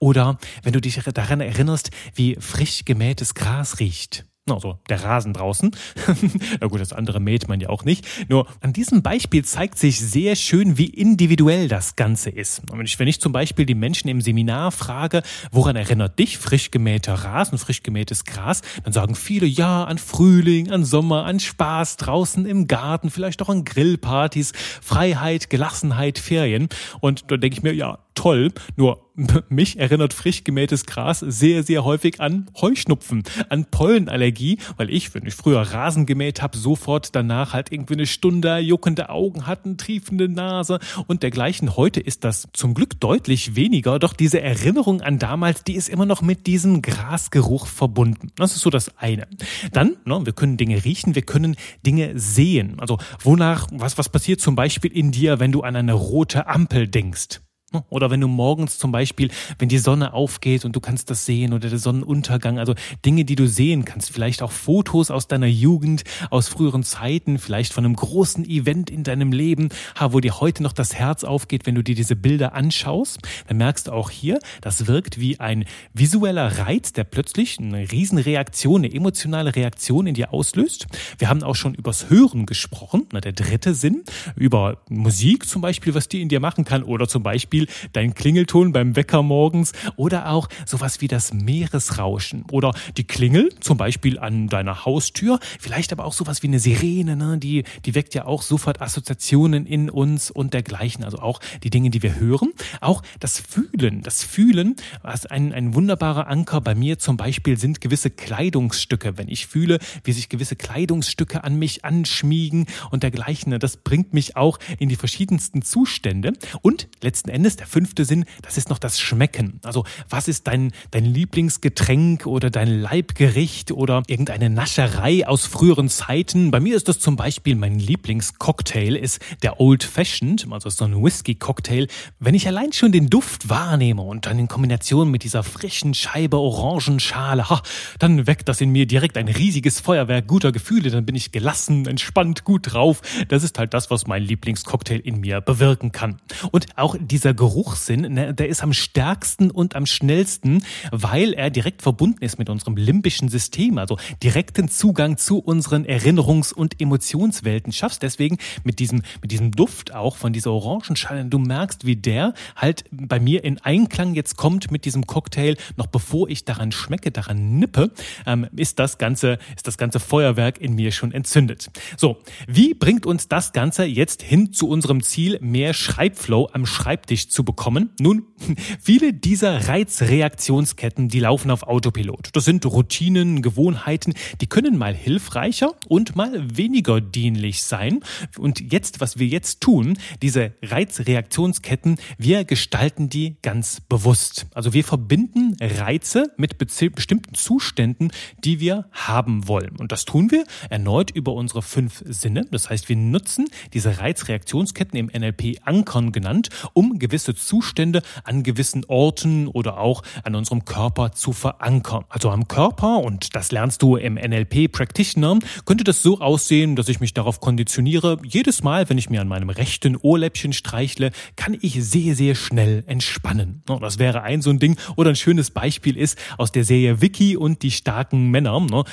Oder 0.00 0.36
wenn 0.64 0.72
du 0.72 0.80
dich 0.80 0.96
daran 0.96 1.40
erinnerst, 1.40 1.90
wie 2.14 2.36
frisch 2.40 2.84
gemähtes 2.84 3.34
Gras 3.34 3.78
riecht? 3.78 4.26
Also 4.50 4.80
der 4.88 5.04
Rasen 5.04 5.32
draußen. 5.32 5.70
Na 6.60 6.66
gut, 6.66 6.80
das 6.80 6.92
andere 6.92 7.20
mäht 7.20 7.46
man 7.46 7.60
ja 7.60 7.68
auch 7.68 7.84
nicht. 7.84 8.04
Nur 8.28 8.48
an 8.60 8.72
diesem 8.72 9.00
Beispiel 9.00 9.44
zeigt 9.44 9.78
sich 9.78 10.00
sehr 10.00 10.34
schön, 10.34 10.76
wie 10.78 10.86
individuell 10.86 11.68
das 11.68 11.94
Ganze 11.94 12.30
ist. 12.30 12.60
Und 12.68 12.98
wenn 12.98 13.08
ich, 13.08 13.20
zum 13.20 13.30
Beispiel 13.30 13.66
die 13.66 13.76
Menschen 13.76 14.08
im 14.08 14.20
Seminar 14.20 14.72
frage, 14.72 15.22
woran 15.52 15.76
erinnert 15.76 16.18
dich 16.18 16.38
frisch 16.38 16.72
gemähter 16.72 17.14
Rasen, 17.14 17.56
frisch 17.56 17.84
gemähtes 17.84 18.24
Gras, 18.24 18.62
dann 18.82 18.92
sagen 18.92 19.14
viele 19.14 19.46
ja 19.46 19.84
an 19.84 19.98
Frühling, 19.98 20.72
an 20.72 20.84
Sommer, 20.84 21.24
an 21.24 21.38
Spaß 21.38 21.98
draußen 21.98 22.44
im 22.44 22.66
Garten, 22.66 23.10
vielleicht 23.10 23.42
auch 23.42 23.48
an 23.48 23.64
Grillpartys, 23.64 24.54
Freiheit, 24.80 25.50
Gelassenheit, 25.50 26.18
Ferien. 26.18 26.68
Und 26.98 27.30
da 27.30 27.36
denke 27.36 27.58
ich 27.58 27.62
mir, 27.62 27.74
ja, 27.74 28.00
toll. 28.14 28.52
Nur 28.76 29.12
mich 29.48 29.78
erinnert 29.78 30.14
frisch 30.14 30.44
gemähtes 30.44 30.86
Gras 30.86 31.20
sehr, 31.20 31.62
sehr 31.62 31.84
häufig 31.84 32.20
an 32.20 32.50
Heuschnupfen, 32.60 33.22
an 33.48 33.66
Pollenallergie, 33.66 34.58
weil 34.76 34.90
ich, 34.90 35.14
wenn 35.14 35.26
ich 35.26 35.34
früher 35.34 35.60
Rasen 35.60 36.06
gemäht 36.06 36.40
habe, 36.42 36.56
sofort 36.56 37.14
danach 37.14 37.52
halt 37.52 37.72
irgendwie 37.72 37.94
eine 37.94 38.06
Stunde 38.06 38.58
juckende 38.58 39.10
Augen 39.10 39.46
hatten, 39.46 39.76
triefende 39.76 40.28
Nase 40.28 40.78
und 41.06 41.22
dergleichen. 41.22 41.76
Heute 41.76 42.00
ist 42.00 42.24
das 42.24 42.48
zum 42.52 42.74
Glück 42.74 43.00
deutlich 43.00 43.54
weniger, 43.54 43.98
doch 43.98 44.14
diese 44.14 44.40
Erinnerung 44.40 45.02
an 45.02 45.18
damals, 45.18 45.64
die 45.64 45.74
ist 45.74 45.88
immer 45.88 46.06
noch 46.06 46.22
mit 46.22 46.46
diesem 46.46 46.82
Grasgeruch 46.82 47.66
verbunden. 47.66 48.32
Das 48.36 48.54
ist 48.56 48.62
so 48.62 48.70
das 48.70 48.96
eine. 48.98 49.26
Dann, 49.72 49.96
ne, 50.04 50.24
wir 50.24 50.32
können 50.32 50.56
Dinge 50.56 50.84
riechen, 50.84 51.14
wir 51.14 51.22
können 51.22 51.56
Dinge 51.84 52.18
sehen. 52.18 52.80
Also 52.80 52.98
wonach, 53.20 53.68
was, 53.72 53.98
was 53.98 54.08
passiert 54.08 54.40
zum 54.40 54.56
Beispiel 54.56 54.92
in 54.92 55.12
dir, 55.12 55.38
wenn 55.38 55.52
du 55.52 55.62
an 55.62 55.76
eine 55.76 55.92
rote 55.92 56.46
Ampel 56.46 56.88
denkst? 56.88 57.40
Oder 57.88 58.10
wenn 58.10 58.20
du 58.20 58.28
morgens 58.28 58.78
zum 58.78 58.92
Beispiel, 58.92 59.30
wenn 59.58 59.68
die 59.68 59.78
Sonne 59.78 60.12
aufgeht 60.12 60.64
und 60.64 60.76
du 60.76 60.80
kannst 60.80 61.10
das 61.10 61.26
sehen 61.26 61.52
oder 61.52 61.68
der 61.68 61.78
Sonnenuntergang, 61.78 62.58
also 62.58 62.74
Dinge, 63.04 63.24
die 63.24 63.36
du 63.36 63.46
sehen 63.46 63.84
kannst, 63.84 64.10
vielleicht 64.10 64.42
auch 64.42 64.52
Fotos 64.52 65.10
aus 65.10 65.28
deiner 65.28 65.46
Jugend, 65.46 66.04
aus 66.30 66.48
früheren 66.48 66.82
Zeiten, 66.82 67.38
vielleicht 67.38 67.72
von 67.72 67.84
einem 67.84 67.96
großen 67.96 68.44
Event 68.44 68.90
in 68.90 69.04
deinem 69.04 69.32
Leben, 69.32 69.70
wo 70.00 70.20
dir 70.20 70.40
heute 70.40 70.62
noch 70.62 70.72
das 70.72 70.94
Herz 70.94 71.24
aufgeht, 71.24 71.66
wenn 71.66 71.74
du 71.74 71.82
dir 71.82 71.94
diese 71.94 72.16
Bilder 72.16 72.54
anschaust, 72.54 73.20
dann 73.48 73.56
merkst 73.56 73.88
du 73.88 73.92
auch 73.92 74.10
hier, 74.10 74.38
das 74.60 74.86
wirkt 74.86 75.18
wie 75.20 75.40
ein 75.40 75.64
visueller 75.94 76.58
Reiz, 76.58 76.92
der 76.92 77.04
plötzlich 77.04 77.58
eine 77.58 77.90
Riesenreaktion, 77.90 78.84
eine 78.84 78.94
emotionale 78.94 79.54
Reaktion 79.54 80.06
in 80.06 80.14
dir 80.14 80.32
auslöst. 80.32 80.86
Wir 81.18 81.28
haben 81.28 81.42
auch 81.42 81.56
schon 81.56 81.74
übers 81.74 82.10
Hören 82.10 82.46
gesprochen, 82.46 83.06
der 83.12 83.32
dritte 83.32 83.74
Sinn, 83.74 84.02
über 84.36 84.78
Musik 84.88 85.48
zum 85.48 85.62
Beispiel, 85.62 85.94
was 85.94 86.08
die 86.08 86.22
in 86.22 86.28
dir 86.28 86.40
machen 86.40 86.64
kann 86.64 86.82
oder 86.82 87.08
zum 87.08 87.22
Beispiel 87.22 87.61
Beispiel 87.62 87.90
dein 87.92 88.14
Klingelton 88.14 88.72
beim 88.72 88.96
Wecker 88.96 89.22
morgens 89.22 89.72
oder 89.96 90.30
auch 90.30 90.48
sowas 90.66 91.00
wie 91.00 91.08
das 91.08 91.32
Meeresrauschen 91.32 92.44
oder 92.50 92.74
die 92.96 93.04
Klingel 93.04 93.50
zum 93.60 93.76
Beispiel 93.76 94.18
an 94.18 94.48
deiner 94.48 94.84
Haustür, 94.84 95.38
vielleicht 95.60 95.92
aber 95.92 96.04
auch 96.04 96.12
sowas 96.12 96.42
wie 96.42 96.48
eine 96.48 96.58
Sirene, 96.58 97.16
ne? 97.16 97.38
die, 97.38 97.64
die 97.84 97.94
weckt 97.94 98.14
ja 98.14 98.24
auch 98.24 98.42
sofort 98.42 98.80
Assoziationen 98.80 99.66
in 99.66 99.90
uns 99.90 100.30
und 100.30 100.54
dergleichen, 100.54 101.04
also 101.04 101.18
auch 101.18 101.40
die 101.62 101.70
Dinge, 101.70 101.90
die 101.90 102.02
wir 102.02 102.18
hören. 102.18 102.52
Auch 102.80 103.02
das 103.20 103.38
Fühlen, 103.38 104.02
das 104.02 104.22
Fühlen, 104.22 104.76
was 105.02 105.26
ein, 105.26 105.52
ein 105.52 105.74
wunderbarer 105.74 106.26
Anker 106.26 106.60
bei 106.60 106.74
mir 106.74 106.98
zum 106.98 107.16
Beispiel 107.16 107.58
sind 107.58 107.80
gewisse 107.80 108.10
Kleidungsstücke. 108.10 109.18
Wenn 109.18 109.28
ich 109.28 109.46
fühle, 109.46 109.78
wie 110.04 110.12
sich 110.12 110.28
gewisse 110.28 110.56
Kleidungsstücke 110.56 111.44
an 111.44 111.56
mich 111.56 111.84
anschmiegen 111.84 112.66
und 112.90 113.02
dergleichen, 113.02 113.50
ne? 113.50 113.58
das 113.58 113.76
bringt 113.76 114.14
mich 114.14 114.36
auch 114.36 114.58
in 114.78 114.88
die 114.88 114.96
verschiedensten 114.96 115.62
Zustände 115.62 116.32
und 116.62 116.88
letzten 117.02 117.30
Endes 117.30 117.51
ist 117.52 117.60
der 117.60 117.66
fünfte 117.66 118.06
Sinn, 118.06 118.24
das 118.40 118.56
ist 118.56 118.70
noch 118.70 118.78
das 118.78 118.98
Schmecken. 118.98 119.60
Also 119.62 119.84
was 120.08 120.26
ist 120.26 120.46
dein, 120.46 120.72
dein 120.90 121.04
Lieblingsgetränk 121.04 122.26
oder 122.26 122.48
dein 122.48 122.80
Leibgericht 122.80 123.72
oder 123.72 124.02
irgendeine 124.06 124.48
Nascherei 124.48 125.26
aus 125.26 125.44
früheren 125.44 125.90
Zeiten? 125.90 126.50
Bei 126.50 126.60
mir 126.60 126.74
ist 126.74 126.88
das 126.88 126.98
zum 126.98 127.16
Beispiel 127.16 127.54
mein 127.54 127.78
Lieblingscocktail 127.78 128.96
ist 128.96 129.20
der 129.42 129.60
Old 129.60 129.84
Fashioned, 129.84 130.46
also 130.50 130.70
so 130.70 130.86
ein 130.86 131.02
Whisky-Cocktail. 131.02 131.88
Wenn 132.20 132.34
ich 132.34 132.46
allein 132.48 132.72
schon 132.72 132.90
den 132.90 133.10
Duft 133.10 133.50
wahrnehme 133.50 134.00
und 134.00 134.24
dann 134.24 134.38
in 134.38 134.48
Kombination 134.48 135.10
mit 135.10 135.22
dieser 135.22 135.42
frischen 135.42 135.92
Scheibe 135.92 136.38
Orangenschale, 136.38 137.50
ha, 137.50 137.60
dann 137.98 138.26
weckt 138.26 138.48
das 138.48 138.62
in 138.62 138.70
mir 138.70 138.86
direkt 138.86 139.18
ein 139.18 139.28
riesiges 139.28 139.78
Feuerwerk 139.78 140.26
guter 140.26 140.52
Gefühle. 140.52 140.88
Dann 140.90 141.04
bin 141.04 141.16
ich 141.16 141.32
gelassen, 141.32 141.86
entspannt, 141.86 142.44
gut 142.44 142.72
drauf. 142.72 143.02
Das 143.28 143.42
ist 143.44 143.58
halt 143.58 143.74
das, 143.74 143.90
was 143.90 144.06
mein 144.06 144.22
Lieblingscocktail 144.22 145.00
in 145.00 145.20
mir 145.20 145.42
bewirken 145.42 145.92
kann. 145.92 146.16
Und 146.50 146.78
auch 146.78 146.96
dieser 146.98 147.34
Geruchssinn, 147.42 148.02
ne, 148.02 148.32
der 148.32 148.48
ist 148.48 148.62
am 148.62 148.72
stärksten 148.72 149.50
und 149.50 149.74
am 149.74 149.84
schnellsten, 149.84 150.62
weil 150.92 151.32
er 151.32 151.50
direkt 151.50 151.82
verbunden 151.82 152.22
ist 152.22 152.38
mit 152.38 152.48
unserem 152.48 152.76
limbischen 152.76 153.28
System, 153.28 153.78
also 153.78 153.98
direkten 154.22 154.68
Zugang 154.68 155.16
zu 155.16 155.40
unseren 155.40 155.84
Erinnerungs- 155.84 156.54
und 156.54 156.80
Emotionswelten 156.80 157.72
schaffst. 157.72 158.04
Deswegen 158.04 158.38
mit 158.62 158.78
diesem, 158.78 159.02
mit 159.22 159.32
diesem 159.32 159.50
Duft 159.50 159.92
auch 159.92 160.14
von 160.14 160.32
dieser 160.32 160.52
Orangenschale, 160.52 161.24
du 161.24 161.40
merkst, 161.40 161.84
wie 161.84 161.96
der 161.96 162.34
halt 162.54 162.84
bei 162.92 163.18
mir 163.18 163.42
in 163.42 163.58
Einklang 163.58 164.14
jetzt 164.14 164.36
kommt 164.36 164.70
mit 164.70 164.84
diesem 164.84 165.08
Cocktail, 165.08 165.56
noch 165.76 165.88
bevor 165.88 166.28
ich 166.28 166.44
daran 166.44 166.70
schmecke, 166.70 167.10
daran 167.10 167.58
nippe, 167.58 167.90
ähm, 168.24 168.46
ist 168.54 168.78
das 168.78 168.98
ganze, 168.98 169.40
ist 169.56 169.66
das 169.66 169.78
ganze 169.78 169.98
Feuerwerk 169.98 170.60
in 170.60 170.76
mir 170.76 170.92
schon 170.92 171.10
entzündet. 171.10 171.72
So, 171.96 172.18
wie 172.46 172.72
bringt 172.72 173.04
uns 173.04 173.26
das 173.26 173.52
Ganze 173.52 173.82
jetzt 173.82 174.22
hin 174.22 174.52
zu 174.52 174.68
unserem 174.68 175.02
Ziel, 175.02 175.40
mehr 175.40 175.74
Schreibflow 175.74 176.48
am 176.52 176.66
Schreibtisch 176.66 177.31
zu 177.32 177.44
bekommen? 177.44 177.90
Nun, 177.98 178.24
viele 178.80 179.12
dieser 179.12 179.68
Reizreaktionsketten, 179.68 181.08
die 181.08 181.20
laufen 181.20 181.50
auf 181.50 181.62
Autopilot. 181.64 182.28
Das 182.34 182.44
sind 182.44 182.64
Routinen, 182.66 183.42
Gewohnheiten, 183.42 184.14
die 184.40 184.46
können 184.46 184.76
mal 184.76 184.94
hilfreicher 184.94 185.74
und 185.88 186.14
mal 186.14 186.56
weniger 186.56 187.00
dienlich 187.00 187.62
sein. 187.62 188.00
Und 188.38 188.72
jetzt, 188.72 189.00
was 189.00 189.18
wir 189.18 189.26
jetzt 189.26 189.60
tun, 189.60 189.98
diese 190.20 190.52
Reizreaktionsketten, 190.62 191.96
wir 192.18 192.44
gestalten 192.44 193.08
die 193.08 193.36
ganz 193.42 193.80
bewusst. 193.80 194.46
Also 194.52 194.74
wir 194.74 194.84
verbinden 194.84 195.56
Reize 195.60 196.32
mit 196.36 196.58
bestimmten 196.58 197.34
Zuständen, 197.34 198.12
die 198.44 198.60
wir 198.60 198.86
haben 198.92 199.48
wollen. 199.48 199.76
Und 199.78 199.90
das 199.90 200.04
tun 200.04 200.30
wir 200.30 200.44
erneut 200.68 201.10
über 201.10 201.32
unsere 201.32 201.62
fünf 201.62 202.02
Sinne. 202.06 202.46
Das 202.50 202.68
heißt, 202.68 202.88
wir 202.88 202.96
nutzen 202.96 203.48
diese 203.72 203.98
Reizreaktionsketten 203.98 204.98
im 204.98 205.06
NLP 205.06 205.60
Ankern 205.64 206.12
genannt, 206.12 206.50
um 206.74 206.98
gewisse 206.98 207.11
Zustände 207.18 208.02
an 208.24 208.42
gewissen 208.42 208.84
Orten 208.86 209.48
oder 209.48 209.78
auch 209.78 210.02
an 210.24 210.34
unserem 210.34 210.64
Körper 210.64 211.12
zu 211.12 211.32
verankern. 211.32 212.04
Also 212.08 212.30
am 212.30 212.48
Körper, 212.48 212.98
und 212.98 213.34
das 213.34 213.52
lernst 213.52 213.82
du 213.82 213.96
im 213.96 214.14
NLP 214.14 214.70
Practitioner, 214.70 215.38
könnte 215.64 215.84
das 215.84 216.02
so 216.02 216.20
aussehen, 216.20 216.76
dass 216.76 216.88
ich 216.88 217.00
mich 217.00 217.14
darauf 217.14 217.40
konditioniere, 217.40 218.18
jedes 218.24 218.62
Mal, 218.62 218.88
wenn 218.88 218.98
ich 218.98 219.10
mir 219.10 219.20
an 219.20 219.28
meinem 219.28 219.50
rechten 219.50 219.96
Ohrläppchen 219.96 220.52
streichle, 220.52 221.10
kann 221.36 221.56
ich 221.60 221.82
sehr, 221.84 222.14
sehr 222.14 222.34
schnell 222.34 222.84
entspannen. 222.86 223.62
Das 223.80 223.98
wäre 223.98 224.22
ein 224.22 224.42
so 224.42 224.50
ein 224.50 224.58
Ding. 224.58 224.76
Oder 224.96 225.10
ein 225.10 225.16
schönes 225.16 225.50
Beispiel 225.50 225.96
ist 225.96 226.18
aus 226.38 226.52
der 226.52 226.64
Serie 226.64 227.00
Vicky 227.00 227.36
und 227.36 227.62
die 227.62 227.70
starken 227.70 228.30
Männer. 228.30 228.52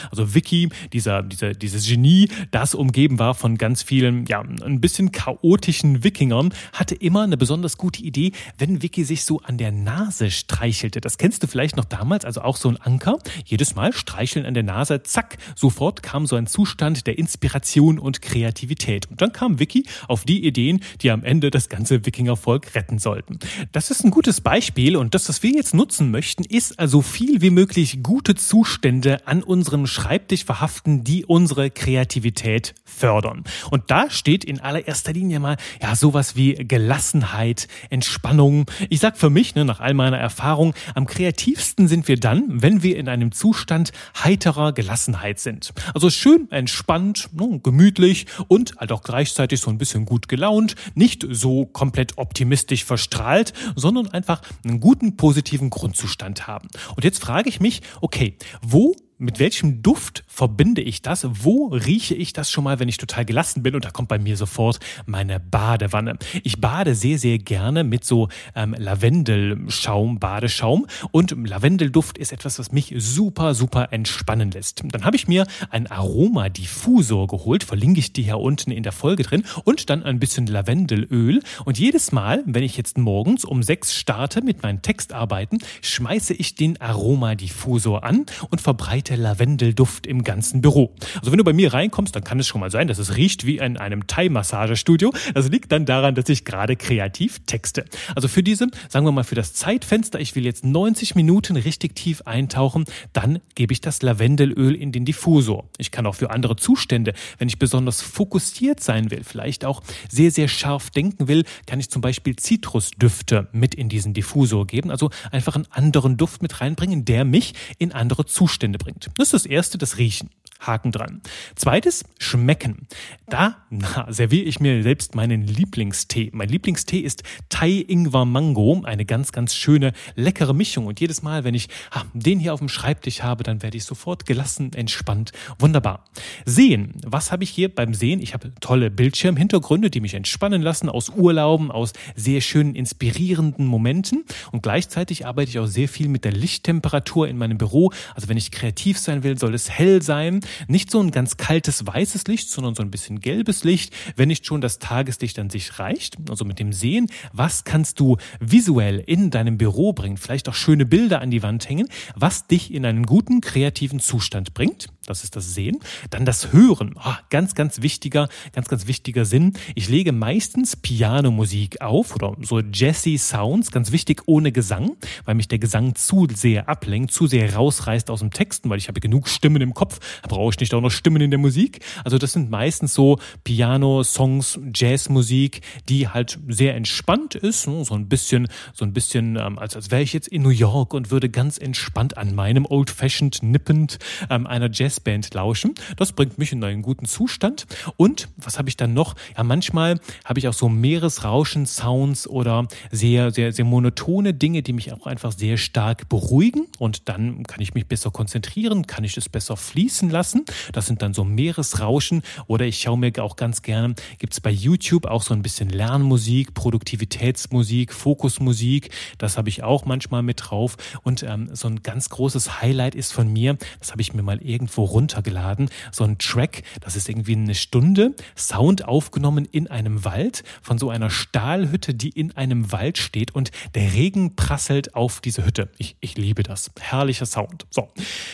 Also 0.10 0.34
Vicky, 0.34 0.70
dieser, 0.94 1.22
dieser, 1.24 1.54
dieses 1.54 1.88
Genie, 1.88 2.30
das 2.52 2.76
umgeben 2.76 3.20
war 3.20 3.34
von 3.34 3.58
ganz 3.58 3.84
vielen, 3.84 4.26
ja, 4.26 4.42
ein 4.42 4.80
bisschen 4.80 5.12
chaotischen 5.12 6.04
Wikingern, 6.04 6.54
hatte 6.74 6.96
immer 6.96 7.24
eine 7.24 7.38
besonders 7.38 7.78
gute 7.78 8.02
Idee, 8.02 8.09
wenn 8.58 8.82
Vicky 8.82 9.04
sich 9.04 9.24
so 9.24 9.40
an 9.42 9.58
der 9.58 9.72
Nase 9.72 10.32
streichelte. 10.32 11.02
Das 11.02 11.18
kennst 11.18 11.44
du 11.44 11.48
vielleicht 11.48 11.78
noch 11.78 11.86
damals, 11.86 12.26
also 12.26 12.42
auch 12.42 12.58
so 12.58 12.70
ein 12.70 12.78
Anker. 12.78 13.20
Jedes 13.46 13.76
Mal 13.76 13.94
streicheln 13.94 14.46
an 14.46 14.54
der 14.54 14.64
Nase, 14.64 15.04
zack, 15.04 15.38
sofort 15.56 16.04
kam 16.04 16.26
so 16.26 16.36
ein 16.36 16.48
Zustand 16.48 17.08
der 17.08 17.18
Inspiration 17.18 18.00
und 18.00 18.22
Kreativität. 18.22 19.10
Und 19.10 19.22
dann 19.22 19.34
kam 19.34 19.60
Vicky 19.60 19.86
auf 20.08 20.26
die 20.26 20.46
Ideen, 20.46 20.82
die 21.02 21.12
am 21.12 21.24
Ende 21.24 21.52
das 21.52 21.70
ganze 21.70 22.06
Wikingervolk 22.06 22.76
retten 22.76 23.00
sollten. 23.00 23.40
Das 23.72 23.92
ist 23.92 24.04
ein 24.04 24.12
gutes 24.12 24.42
Beispiel 24.42 24.96
und 24.96 25.14
das, 25.14 25.30
was 25.30 25.44
wir 25.44 25.52
jetzt 25.52 25.74
nutzen 25.74 26.12
möchten, 26.12 26.44
ist 26.44 26.80
also 26.80 27.02
viel 27.02 27.42
wie 27.42 27.50
möglich 27.50 28.02
gute 28.04 28.36
Zustände 28.36 29.28
an 29.28 29.44
unserem 29.44 29.88
Schreibtisch 29.88 30.46
verhaften, 30.46 31.04
die 31.04 31.26
unsere 31.26 31.70
Kreativität 31.70 32.76
fördern. 32.86 33.44
Und 33.70 33.92
da 33.92 34.10
steht 34.10 34.44
in 34.44 34.60
allererster 34.60 35.14
Linie 35.14 35.40
mal 35.40 35.58
ja 35.82 35.96
sowas 35.96 36.36
wie 36.36 36.54
Gelassenheit, 36.54 37.68
Entspannung. 38.00 38.66
Ich 38.88 39.02
sag 39.02 39.18
für 39.18 39.30
mich, 39.30 39.56
ne, 39.56 39.66
nach 39.66 39.82
all 39.82 39.94
meiner 39.94 40.18
Erfahrung, 40.18 40.74
am 40.96 41.06
kreativsten 41.06 41.90
sind 41.90 42.08
wir 42.08 42.18
dann, 42.18 42.62
wenn 42.62 42.82
wir 42.82 42.96
in 42.96 43.10
einem 43.10 43.34
Zustand 43.34 43.92
heiterer 44.24 44.72
Gelassenheit 44.72 45.38
sind. 45.40 45.74
Also 45.94 46.10
schön 46.10 46.50
entspannt, 46.50 47.28
ne, 47.34 47.60
gemütlich 47.62 48.26
und 48.48 48.78
halt 48.78 48.94
auch 48.94 49.02
gleichzeitig 49.02 49.60
so 49.60 49.70
ein 49.70 49.78
bisschen 49.78 50.06
gut 50.06 50.30
gelaunt, 50.30 50.76
nicht 50.96 51.28
so 51.30 51.66
komplett 51.66 52.18
optimistisch 52.18 52.86
verstrahlt, 52.86 53.52
sondern 53.76 54.08
einfach 54.08 54.42
einen 54.64 54.80
guten 54.80 55.18
positiven 55.18 55.70
Grundzustand 55.70 56.48
haben. 56.48 56.70
Und 56.96 57.04
jetzt 57.04 57.22
frage 57.22 57.50
ich 57.50 57.60
mich, 57.60 57.82
okay, 58.00 58.38
wo 58.62 58.96
mit 59.20 59.38
welchem 59.38 59.84
Duft 59.84 60.24
verbinde 60.28 60.82
ich 60.82 61.02
das? 61.02 61.28
Wo 61.30 61.68
rieche 61.68 62.16
ich 62.16 62.32
das 62.32 62.50
schon 62.50 62.64
mal, 62.64 62.80
wenn 62.80 62.88
ich 62.88 62.98
total 62.98 63.26
gelassen 63.26 63.62
bin? 63.64 63.76
Und 63.76 63.84
da 63.84 63.92
kommt 63.92 64.08
bei 64.08 64.18
mir 64.18 64.38
sofort 64.38 64.80
meine 65.06 65.42
Badewanne. 65.42 66.18
Ich 66.44 66.62
bade 66.62 66.96
sehr, 66.96 67.20
sehr 67.20 67.38
gerne 67.38 67.84
mit 67.84 68.06
so 68.06 68.30
ähm, 68.56 68.74
Lavendelschaum, 68.78 70.20
Badeschaum. 70.20 70.88
Und 71.12 71.32
Lavendelduft 71.32 72.18
ist 72.18 72.32
etwas, 72.32 72.60
was 72.60 72.72
mich 72.72 72.94
super, 72.98 73.54
super 73.54 73.92
entspannen 73.92 74.52
lässt. 74.52 74.84
Dann 74.86 75.04
habe 75.04 75.18
ich 75.18 75.28
mir 75.28 75.46
einen 75.70 75.88
Aromadiffusor 75.88 77.28
geholt, 77.28 77.66
verlinke 77.66 78.00
ich 78.00 78.14
dir 78.14 78.24
hier 78.24 78.40
unten 78.40 78.72
in 78.72 78.84
der 78.84 78.94
Folge 78.94 79.24
drin. 79.24 79.44
Und 79.66 79.90
dann 79.90 80.04
ein 80.04 80.20
bisschen 80.20 80.48
Lavendelöl. 80.48 81.42
Und 81.66 81.78
jedes 81.78 82.14
Mal, 82.14 82.42
wenn 82.46 82.64
ich 82.64 82.78
jetzt 82.78 82.98
morgens 82.98 83.44
um 83.44 83.64
sechs 83.64 83.94
starte 83.94 84.42
mit 84.42 84.64
meinen 84.64 84.82
Textarbeiten, 84.82 85.60
schmeiße 85.82 86.34
ich 86.34 86.56
den 86.56 86.80
Aromadiffusor 86.80 88.06
an 88.06 88.26
und 88.50 88.62
verbreite 88.62 89.09
der 89.10 89.18
Lavendelduft 89.18 90.08
im 90.08 90.24
ganzen 90.24 90.62
Büro. 90.62 90.94
Also 91.20 91.32
wenn 91.32 91.38
du 91.38 91.44
bei 91.44 91.54
mir 91.54 91.74
reinkommst, 91.74 92.16
dann 92.16 92.24
kann 92.24 92.40
es 92.40 92.48
schon 92.48 92.62
mal 92.62 92.72
sein, 92.72 92.88
dass 92.88 92.98
es 92.98 93.16
riecht 93.16 93.46
wie 93.46 93.58
in 93.58 93.78
einem 93.78 94.08
Thai-Massagestudio. 94.08 95.12
Das 95.34 95.50
liegt 95.50 95.72
dann 95.72 95.86
daran, 95.86 96.16
dass 96.16 96.30
ich 96.30 96.46
gerade 96.46 96.76
kreativ 96.76 97.40
texte. 97.46 97.86
Also 98.16 98.28
für 98.28 98.44
diese, 98.44 98.68
sagen 98.88 99.06
wir 99.06 99.12
mal 99.12 99.24
für 99.24 99.36
das 99.36 99.54
Zeitfenster, 99.54 100.20
ich 100.20 100.36
will 100.36 100.46
jetzt 100.46 100.64
90 100.64 101.16
Minuten 101.16 101.56
richtig 101.56 101.96
tief 101.96 102.22
eintauchen, 102.26 102.86
dann 103.14 103.40
gebe 103.56 103.74
ich 103.74 103.82
das 103.82 104.02
Lavendelöl 104.02 104.76
in 104.76 104.92
den 104.92 105.06
Diffusor. 105.06 105.70
Ich 105.78 105.92
kann 105.92 106.06
auch 106.06 106.16
für 106.16 106.30
andere 106.32 106.56
Zustände, 106.56 107.14
wenn 107.38 107.48
ich 107.48 107.60
besonders 107.60 108.02
fokussiert 108.02 108.80
sein 108.80 109.12
will, 109.12 109.24
vielleicht 109.24 109.66
auch 109.66 109.82
sehr, 110.10 110.32
sehr 110.32 110.48
scharf 110.48 110.90
denken 110.90 111.28
will, 111.28 111.44
kann 111.66 111.80
ich 111.80 111.90
zum 111.90 112.02
Beispiel 112.02 112.36
Zitrusdüfte 112.36 113.48
mit 113.52 113.76
in 113.76 113.90
diesen 113.90 114.14
Diffusor 114.14 114.68
geben. 114.68 114.92
Also 114.92 115.10
einfach 115.32 115.56
einen 115.56 115.68
anderen 115.72 116.18
Duft 116.18 116.42
mit 116.42 116.62
reinbringen, 116.62 117.06
der 117.06 117.26
mich 117.26 117.54
in 117.78 117.92
andere 117.92 118.26
Zustände 118.26 118.78
bringt. 118.78 118.99
Das 119.18 119.28
ist 119.28 119.34
das 119.34 119.46
erste, 119.46 119.78
das 119.78 119.98
Riechen. 119.98 120.30
Haken 120.60 120.92
dran. 120.92 121.22
Zweites, 121.56 122.04
schmecken. 122.20 122.88
Da 123.28 123.58
na, 123.70 124.12
serviere 124.12 124.46
ich 124.46 124.60
mir 124.60 124.84
selbst 124.84 125.16
meinen 125.16 125.48
Lieblingstee. 125.48 126.32
Mein 126.34 126.50
Lieblingstee 126.50 127.00
ist 127.00 127.24
Thai 127.50 127.86
Ingwer 127.88 128.26
Mango, 128.26 128.82
eine 128.84 129.06
ganz, 129.06 129.32
ganz 129.32 129.56
schöne, 129.56 129.94
leckere 130.16 130.54
Mischung. 130.54 130.88
Und 130.88 131.00
jedes 131.00 131.22
Mal, 131.22 131.44
wenn 131.44 131.56
ich 131.56 131.70
ha, 131.92 132.06
den 132.14 132.40
hier 132.40 132.54
auf 132.54 132.60
dem 132.60 132.70
Schreibtisch 132.70 133.22
habe, 133.22 133.44
dann 133.44 133.62
werde 133.62 133.78
ich 133.78 133.86
sofort 133.86 134.26
gelassen, 134.26 134.74
entspannt. 134.74 135.32
Wunderbar. 135.60 136.06
Sehen. 136.46 136.94
Was 137.06 137.32
habe 137.32 137.44
ich 137.44 137.50
hier 137.50 137.74
beim 137.74 137.94
Sehen? 137.94 138.22
Ich 138.22 138.34
habe 138.34 138.52
tolle 138.60 138.92
Bildschirmhintergründe, 138.92 139.90
die 139.90 140.02
mich 140.02 140.14
entspannen 140.14 140.62
lassen, 140.62 140.90
aus 140.90 141.10
Urlauben, 141.10 141.72
aus 141.72 141.94
sehr 142.16 142.42
schönen, 142.42 142.76
inspirierenden 142.76 143.66
Momenten. 143.66 144.26
Und 144.52 144.64
gleichzeitig 144.64 145.26
arbeite 145.26 145.50
ich 145.50 145.60
auch 145.60 145.68
sehr 145.68 145.88
viel 145.88 146.10
mit 146.10 146.26
der 146.26 146.34
Lichttemperatur 146.34 147.28
in 147.28 147.38
meinem 147.38 147.58
Büro. 147.58 147.92
Also 148.16 148.28
wenn 148.28 148.38
ich 148.38 148.52
kreativ 148.52 149.00
sein 149.00 149.24
will, 149.24 149.38
soll 149.38 149.54
es 149.54 149.70
hell 149.70 150.02
sein. 150.02 150.42
Nicht 150.68 150.92
so 150.92 151.00
ein 151.02 151.12
ganz 151.12 151.38
kaltes 151.38 151.86
weißes 151.86 152.26
Licht, 152.28 152.50
sondern 152.50 152.76
so 152.76 152.84
ein 152.84 152.92
bisschen 152.92 153.20
gelbes 153.20 153.64
Licht, 153.64 153.94
wenn 154.16 154.28
nicht 154.28 154.46
schon 154.46 154.62
das 154.62 154.80
Tageslicht 154.80 155.40
an 155.40 155.50
sich 155.50 155.80
reicht. 155.80 156.18
Also 156.30 156.46
mit 156.46 156.60
dem 156.60 156.74
Sehen, 156.74 157.08
was 157.34 157.64
kannst 157.64 158.00
du 158.00 158.18
visuell 158.40 159.04
in 159.06 159.30
deinem 159.30 159.58
Büro 159.58 159.94
bringen? 159.94 160.18
Vielleicht 160.18 160.50
auch 160.50 160.56
schöne 160.56 160.86
Bilder 160.86 161.22
an 161.22 161.32
die 161.32 161.44
Wand 161.44 161.70
hängen, 161.70 161.90
was 162.16 162.48
dich 162.48 162.74
in 162.74 162.86
einen 162.86 163.06
guten 163.06 163.42
kreativen 163.42 164.00
Zustand 164.00 164.54
bringt 164.54 164.88
das 165.10 165.24
ist 165.24 165.36
das 165.36 165.56
Sehen. 165.56 165.80
Dann 166.12 166.24
das 166.24 166.54
Hören, 166.54 166.94
oh, 166.96 167.14
ganz, 167.30 167.56
ganz 167.56 167.82
wichtiger, 167.82 168.30
ganz, 168.54 168.68
ganz 168.68 168.86
wichtiger 168.86 169.26
Sinn. 169.26 169.54
Ich 169.74 169.90
lege 169.90 170.12
meistens 170.12 170.76
Pianomusik 170.76 171.82
auf 171.82 172.16
oder 172.16 172.36
so 172.42 172.60
Jazzy 172.60 173.18
Sounds, 173.18 173.72
ganz 173.72 173.92
wichtig 173.92 174.22
ohne 174.28 174.52
Gesang, 174.52 174.98
weil 175.26 175.34
mich 175.34 175.48
der 175.48 175.58
Gesang 175.58 175.96
zu 175.96 176.28
sehr 176.34 176.70
ablenkt, 176.70 177.12
zu 177.12 177.26
sehr 177.26 177.56
rausreißt 177.56 178.12
aus 178.12 178.20
dem 178.20 178.30
Texten, 178.32 178.70
weil 178.70 178.78
ich 178.78 178.88
habe 178.88 179.00
genug 179.00 179.28
Stimmen 179.28 179.62
im 179.64 179.74
Kopf, 179.74 180.00
da 180.22 180.36
brauche 180.40 180.52
ich 180.54 180.60
nicht 180.60 180.74
auch 180.74 180.82
noch 180.82 180.92
Stimmen 180.92 181.22
in 181.22 181.32
der 181.32 181.40
Musik. 181.40 181.80
Also 182.04 182.18
das 182.18 182.34
sind 182.34 182.50
meistens 182.50 182.94
so 182.94 183.20
Piano-Songs, 183.44 184.60
Jazzmusik, 184.74 185.62
die 185.90 186.08
halt 186.08 186.40
sehr 186.48 186.76
entspannt 186.76 187.36
ist, 187.36 187.68
ne, 187.68 187.84
so 187.84 187.94
ein 187.96 188.08
bisschen, 188.08 188.48
so 188.74 188.86
ein 188.86 188.94
bisschen, 188.94 189.36
ähm, 189.36 189.60
als, 189.60 189.76
als 189.76 189.92
wäre 189.92 190.02
ich 190.02 190.14
jetzt 190.14 190.28
in 190.30 190.42
New 190.42 190.50
York 190.50 190.94
und 190.94 191.12
würde 191.12 191.30
ganz 191.30 191.58
entspannt 191.58 192.18
an 192.18 192.36
meinem 192.36 192.66
Old-Fashioned 192.66 193.44
nippend 193.44 194.00
ähm, 194.30 194.48
einer 194.48 194.70
Jazz 194.72 194.90
Jazzband 194.90 195.34
lauschen. 195.34 195.76
Das 195.98 196.14
bringt 196.14 196.38
mich 196.38 196.54
in 196.54 196.64
einen 196.64 196.82
guten 196.82 197.06
Zustand. 197.06 197.68
Und 197.98 198.30
was 198.38 198.58
habe 198.58 198.70
ich 198.70 198.78
dann 198.78 198.94
noch? 198.94 199.16
Ja, 199.38 199.44
manchmal 199.44 200.00
habe 200.26 200.40
ich 200.40 200.48
auch 200.48 200.54
so 200.54 200.70
Meeresrauschen-Sounds 200.70 202.28
oder 202.28 202.68
sehr, 202.92 203.32
sehr, 203.32 203.52
sehr 203.52 203.66
monotone 203.66 204.34
Dinge, 204.34 204.64
die 204.64 204.74
mich 204.74 204.94
auch 204.94 205.06
einfach 205.06 205.32
sehr 205.32 205.58
stark 205.58 206.08
beruhigen. 206.10 206.68
Und 206.78 207.10
dann 207.10 207.44
kann 207.44 207.62
ich 207.62 207.74
mich 207.74 207.88
besser 207.88 208.10
konzentrieren, 208.10 208.88
kann 208.88 209.04
ich 209.04 209.18
es 209.18 209.30
besser 209.30 209.58
fließen 209.58 210.10
lassen 210.10 210.29
lassen. 210.30 210.46
Das 210.72 210.86
sind 210.86 211.02
dann 211.02 211.14
so 211.14 211.24
Meeresrauschen 211.24 212.22
oder 212.48 212.66
ich 212.66 212.80
schaue 212.80 212.98
mir 212.98 213.12
auch 213.20 213.36
ganz 213.36 213.62
gerne, 213.62 213.96
gibt 214.20 214.34
es 214.34 214.42
bei 214.42 214.52
YouTube 214.52 215.06
auch 215.06 215.24
so 215.24 215.34
ein 215.34 215.42
bisschen 215.42 215.70
Lernmusik, 215.70 216.54
Produktivitätsmusik, 216.54 217.94
Fokusmusik. 217.94 218.92
Das 219.18 219.38
habe 219.38 219.50
ich 219.50 219.64
auch 219.64 219.86
manchmal 219.86 220.22
mit 220.22 220.42
drauf. 220.44 220.78
Und 221.04 221.24
ähm, 221.24 221.50
so 221.54 221.68
ein 221.68 221.82
ganz 221.82 222.10
großes 222.10 222.62
Highlight 222.62 222.96
ist 222.96 223.12
von 223.12 223.32
mir, 223.32 223.58
das 223.80 223.92
habe 223.92 224.02
ich 224.02 224.14
mir 224.14 224.22
mal 224.22 224.42
irgendwo 224.42 224.84
runtergeladen, 224.84 225.70
so 225.92 226.04
ein 226.04 226.18
Track, 226.18 226.64
das 226.82 226.96
ist 226.96 227.10
irgendwie 227.10 227.34
eine 227.36 227.56
Stunde 227.56 228.14
Sound 228.36 228.86
aufgenommen 228.86 229.46
in 229.46 229.68
einem 229.68 230.06
Wald 230.06 230.44
von 230.62 230.78
so 230.78 230.90
einer 230.90 231.10
Stahlhütte, 231.10 231.94
die 231.94 232.10
in 232.10 232.36
einem 232.38 232.72
Wald 232.72 232.98
steht 232.98 233.34
und 233.34 233.52
der 233.76 233.94
Regen 233.94 234.36
prasselt 234.36 234.96
auf 234.96 235.22
diese 235.22 235.46
Hütte. 235.46 235.70
Ich, 235.78 235.96
ich 236.00 236.18
liebe 236.18 236.44
das. 236.44 236.72
Herrlicher 236.80 237.26
Sound. 237.26 237.66
So, 237.70 237.90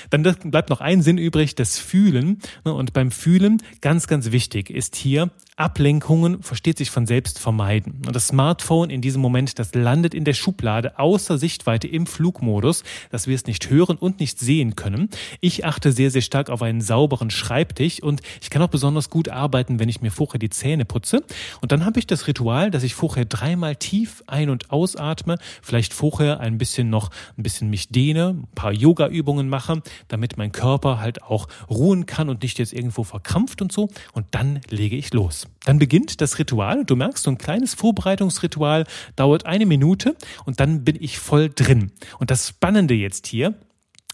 dann 0.09 0.23
bleibt 0.23 0.69
noch 0.69 0.81
ein 0.81 1.01
Sinn 1.01 1.17
übrig, 1.17 1.55
das 1.55 1.84
Fühlen. 1.85 2.39
Ne, 2.65 2.73
und 2.73 2.93
beim 2.93 3.11
Fühlen, 3.11 3.61
ganz, 3.81 4.07
ganz 4.07 4.31
wichtig, 4.31 4.69
ist 4.69 4.95
hier 4.95 5.31
Ablenkungen, 5.57 6.43
versteht 6.43 6.77
sich 6.77 6.91
von 6.91 7.05
selbst, 7.05 7.39
vermeiden. 7.39 8.01
Und 8.05 8.13
das 8.13 8.27
Smartphone 8.27 8.89
in 8.89 8.99
diesem 8.99 9.21
Moment, 9.21 9.57
das 9.57 9.73
landet 9.73 10.13
in 10.13 10.25
der 10.25 10.33
Schublade 10.33 10.99
außer 10.99 11.37
Sichtweite 11.37 11.87
im 11.87 12.07
Flugmodus, 12.07 12.83
dass 13.09 13.27
wir 13.27 13.35
es 13.35 13.45
nicht 13.45 13.69
hören 13.69 13.95
und 13.95 14.19
nicht 14.19 14.37
sehen 14.37 14.75
können. 14.75 15.09
Ich 15.39 15.63
achte 15.63 15.93
sehr, 15.93 16.11
sehr 16.11 16.21
stark 16.21 16.49
auf 16.49 16.61
einen 16.61 16.81
sauberen 16.81 17.29
Schreibtisch 17.29 18.03
und 18.03 18.21
ich 18.41 18.49
kann 18.49 18.61
auch 18.61 18.67
besonders 18.67 19.09
gut 19.09 19.29
arbeiten, 19.29 19.79
wenn 19.79 19.87
ich 19.87 20.01
mir 20.01 20.11
vorher 20.11 20.39
die 20.39 20.49
Zähne 20.49 20.83
putze. 20.83 21.23
Und 21.61 21.71
dann 21.71 21.85
habe 21.85 21.99
ich 21.99 22.07
das 22.07 22.27
Ritual, 22.27 22.69
dass 22.69 22.83
ich 22.83 22.95
vorher 22.95 23.23
dreimal 23.23 23.77
tief 23.77 24.23
ein- 24.27 24.49
und 24.49 24.71
ausatme, 24.71 25.37
vielleicht 25.61 25.93
vorher 25.93 26.41
ein 26.41 26.57
bisschen 26.57 26.89
noch 26.89 27.11
ein 27.37 27.43
bisschen 27.43 27.69
mich 27.69 27.87
dehne, 27.87 28.29
ein 28.31 28.47
paar 28.55 28.73
Yoga-Übungen 28.73 29.47
mache, 29.47 29.81
damit 30.09 30.37
mein 30.37 30.51
Körper 30.51 30.99
halt 30.99 31.23
auch 31.23 31.47
ruhen 31.75 32.05
kann 32.05 32.29
und 32.29 32.41
nicht 32.41 32.59
jetzt 32.59 32.73
irgendwo 32.73 33.03
verkrampft 33.03 33.61
und 33.61 33.71
so. 33.71 33.89
Und 34.13 34.25
dann 34.31 34.61
lege 34.69 34.95
ich 34.95 35.13
los. 35.13 35.47
Dann 35.65 35.79
beginnt 35.79 36.21
das 36.21 36.39
Ritual. 36.39 36.85
Du 36.85 36.95
merkst, 36.95 37.23
so 37.23 37.31
ein 37.31 37.37
kleines 37.37 37.73
Vorbereitungsritual 37.73 38.85
dauert 39.15 39.45
eine 39.45 39.65
Minute 39.65 40.15
und 40.45 40.59
dann 40.59 40.83
bin 40.83 40.97
ich 40.99 41.19
voll 41.19 41.49
drin. 41.49 41.91
Und 42.19 42.31
das 42.31 42.49
Spannende 42.49 42.93
jetzt 42.93 43.27
hier, 43.27 43.55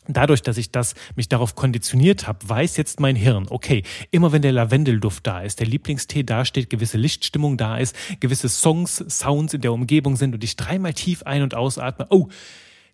Dadurch, 0.07 0.41
dass 0.41 0.57
ich 0.57 0.71
das 0.71 0.95
mich 1.15 1.29
darauf 1.29 1.53
konditioniert 1.53 2.27
habe, 2.27 2.39
weiß 2.49 2.75
jetzt 2.77 2.99
mein 2.99 3.15
Hirn, 3.15 3.45
okay, 3.49 3.83
immer 4.09 4.31
wenn 4.31 4.41
der 4.41 4.51
Lavendelduft 4.51 5.27
da 5.27 5.41
ist, 5.41 5.59
der 5.59 5.67
Lieblingstee 5.67 6.23
da 6.23 6.43
steht, 6.43 6.71
gewisse 6.71 6.97
Lichtstimmung 6.97 7.55
da 7.55 7.77
ist, 7.77 7.95
gewisse 8.19 8.49
Songs, 8.49 9.05
Sounds 9.09 9.53
in 9.53 9.61
der 9.61 9.71
Umgebung 9.71 10.15
sind 10.15 10.33
und 10.33 10.43
ich 10.43 10.55
dreimal 10.55 10.93
tief 10.93 11.21
ein- 11.23 11.43
und 11.43 11.53
ausatme, 11.53 12.07
oh, 12.09 12.29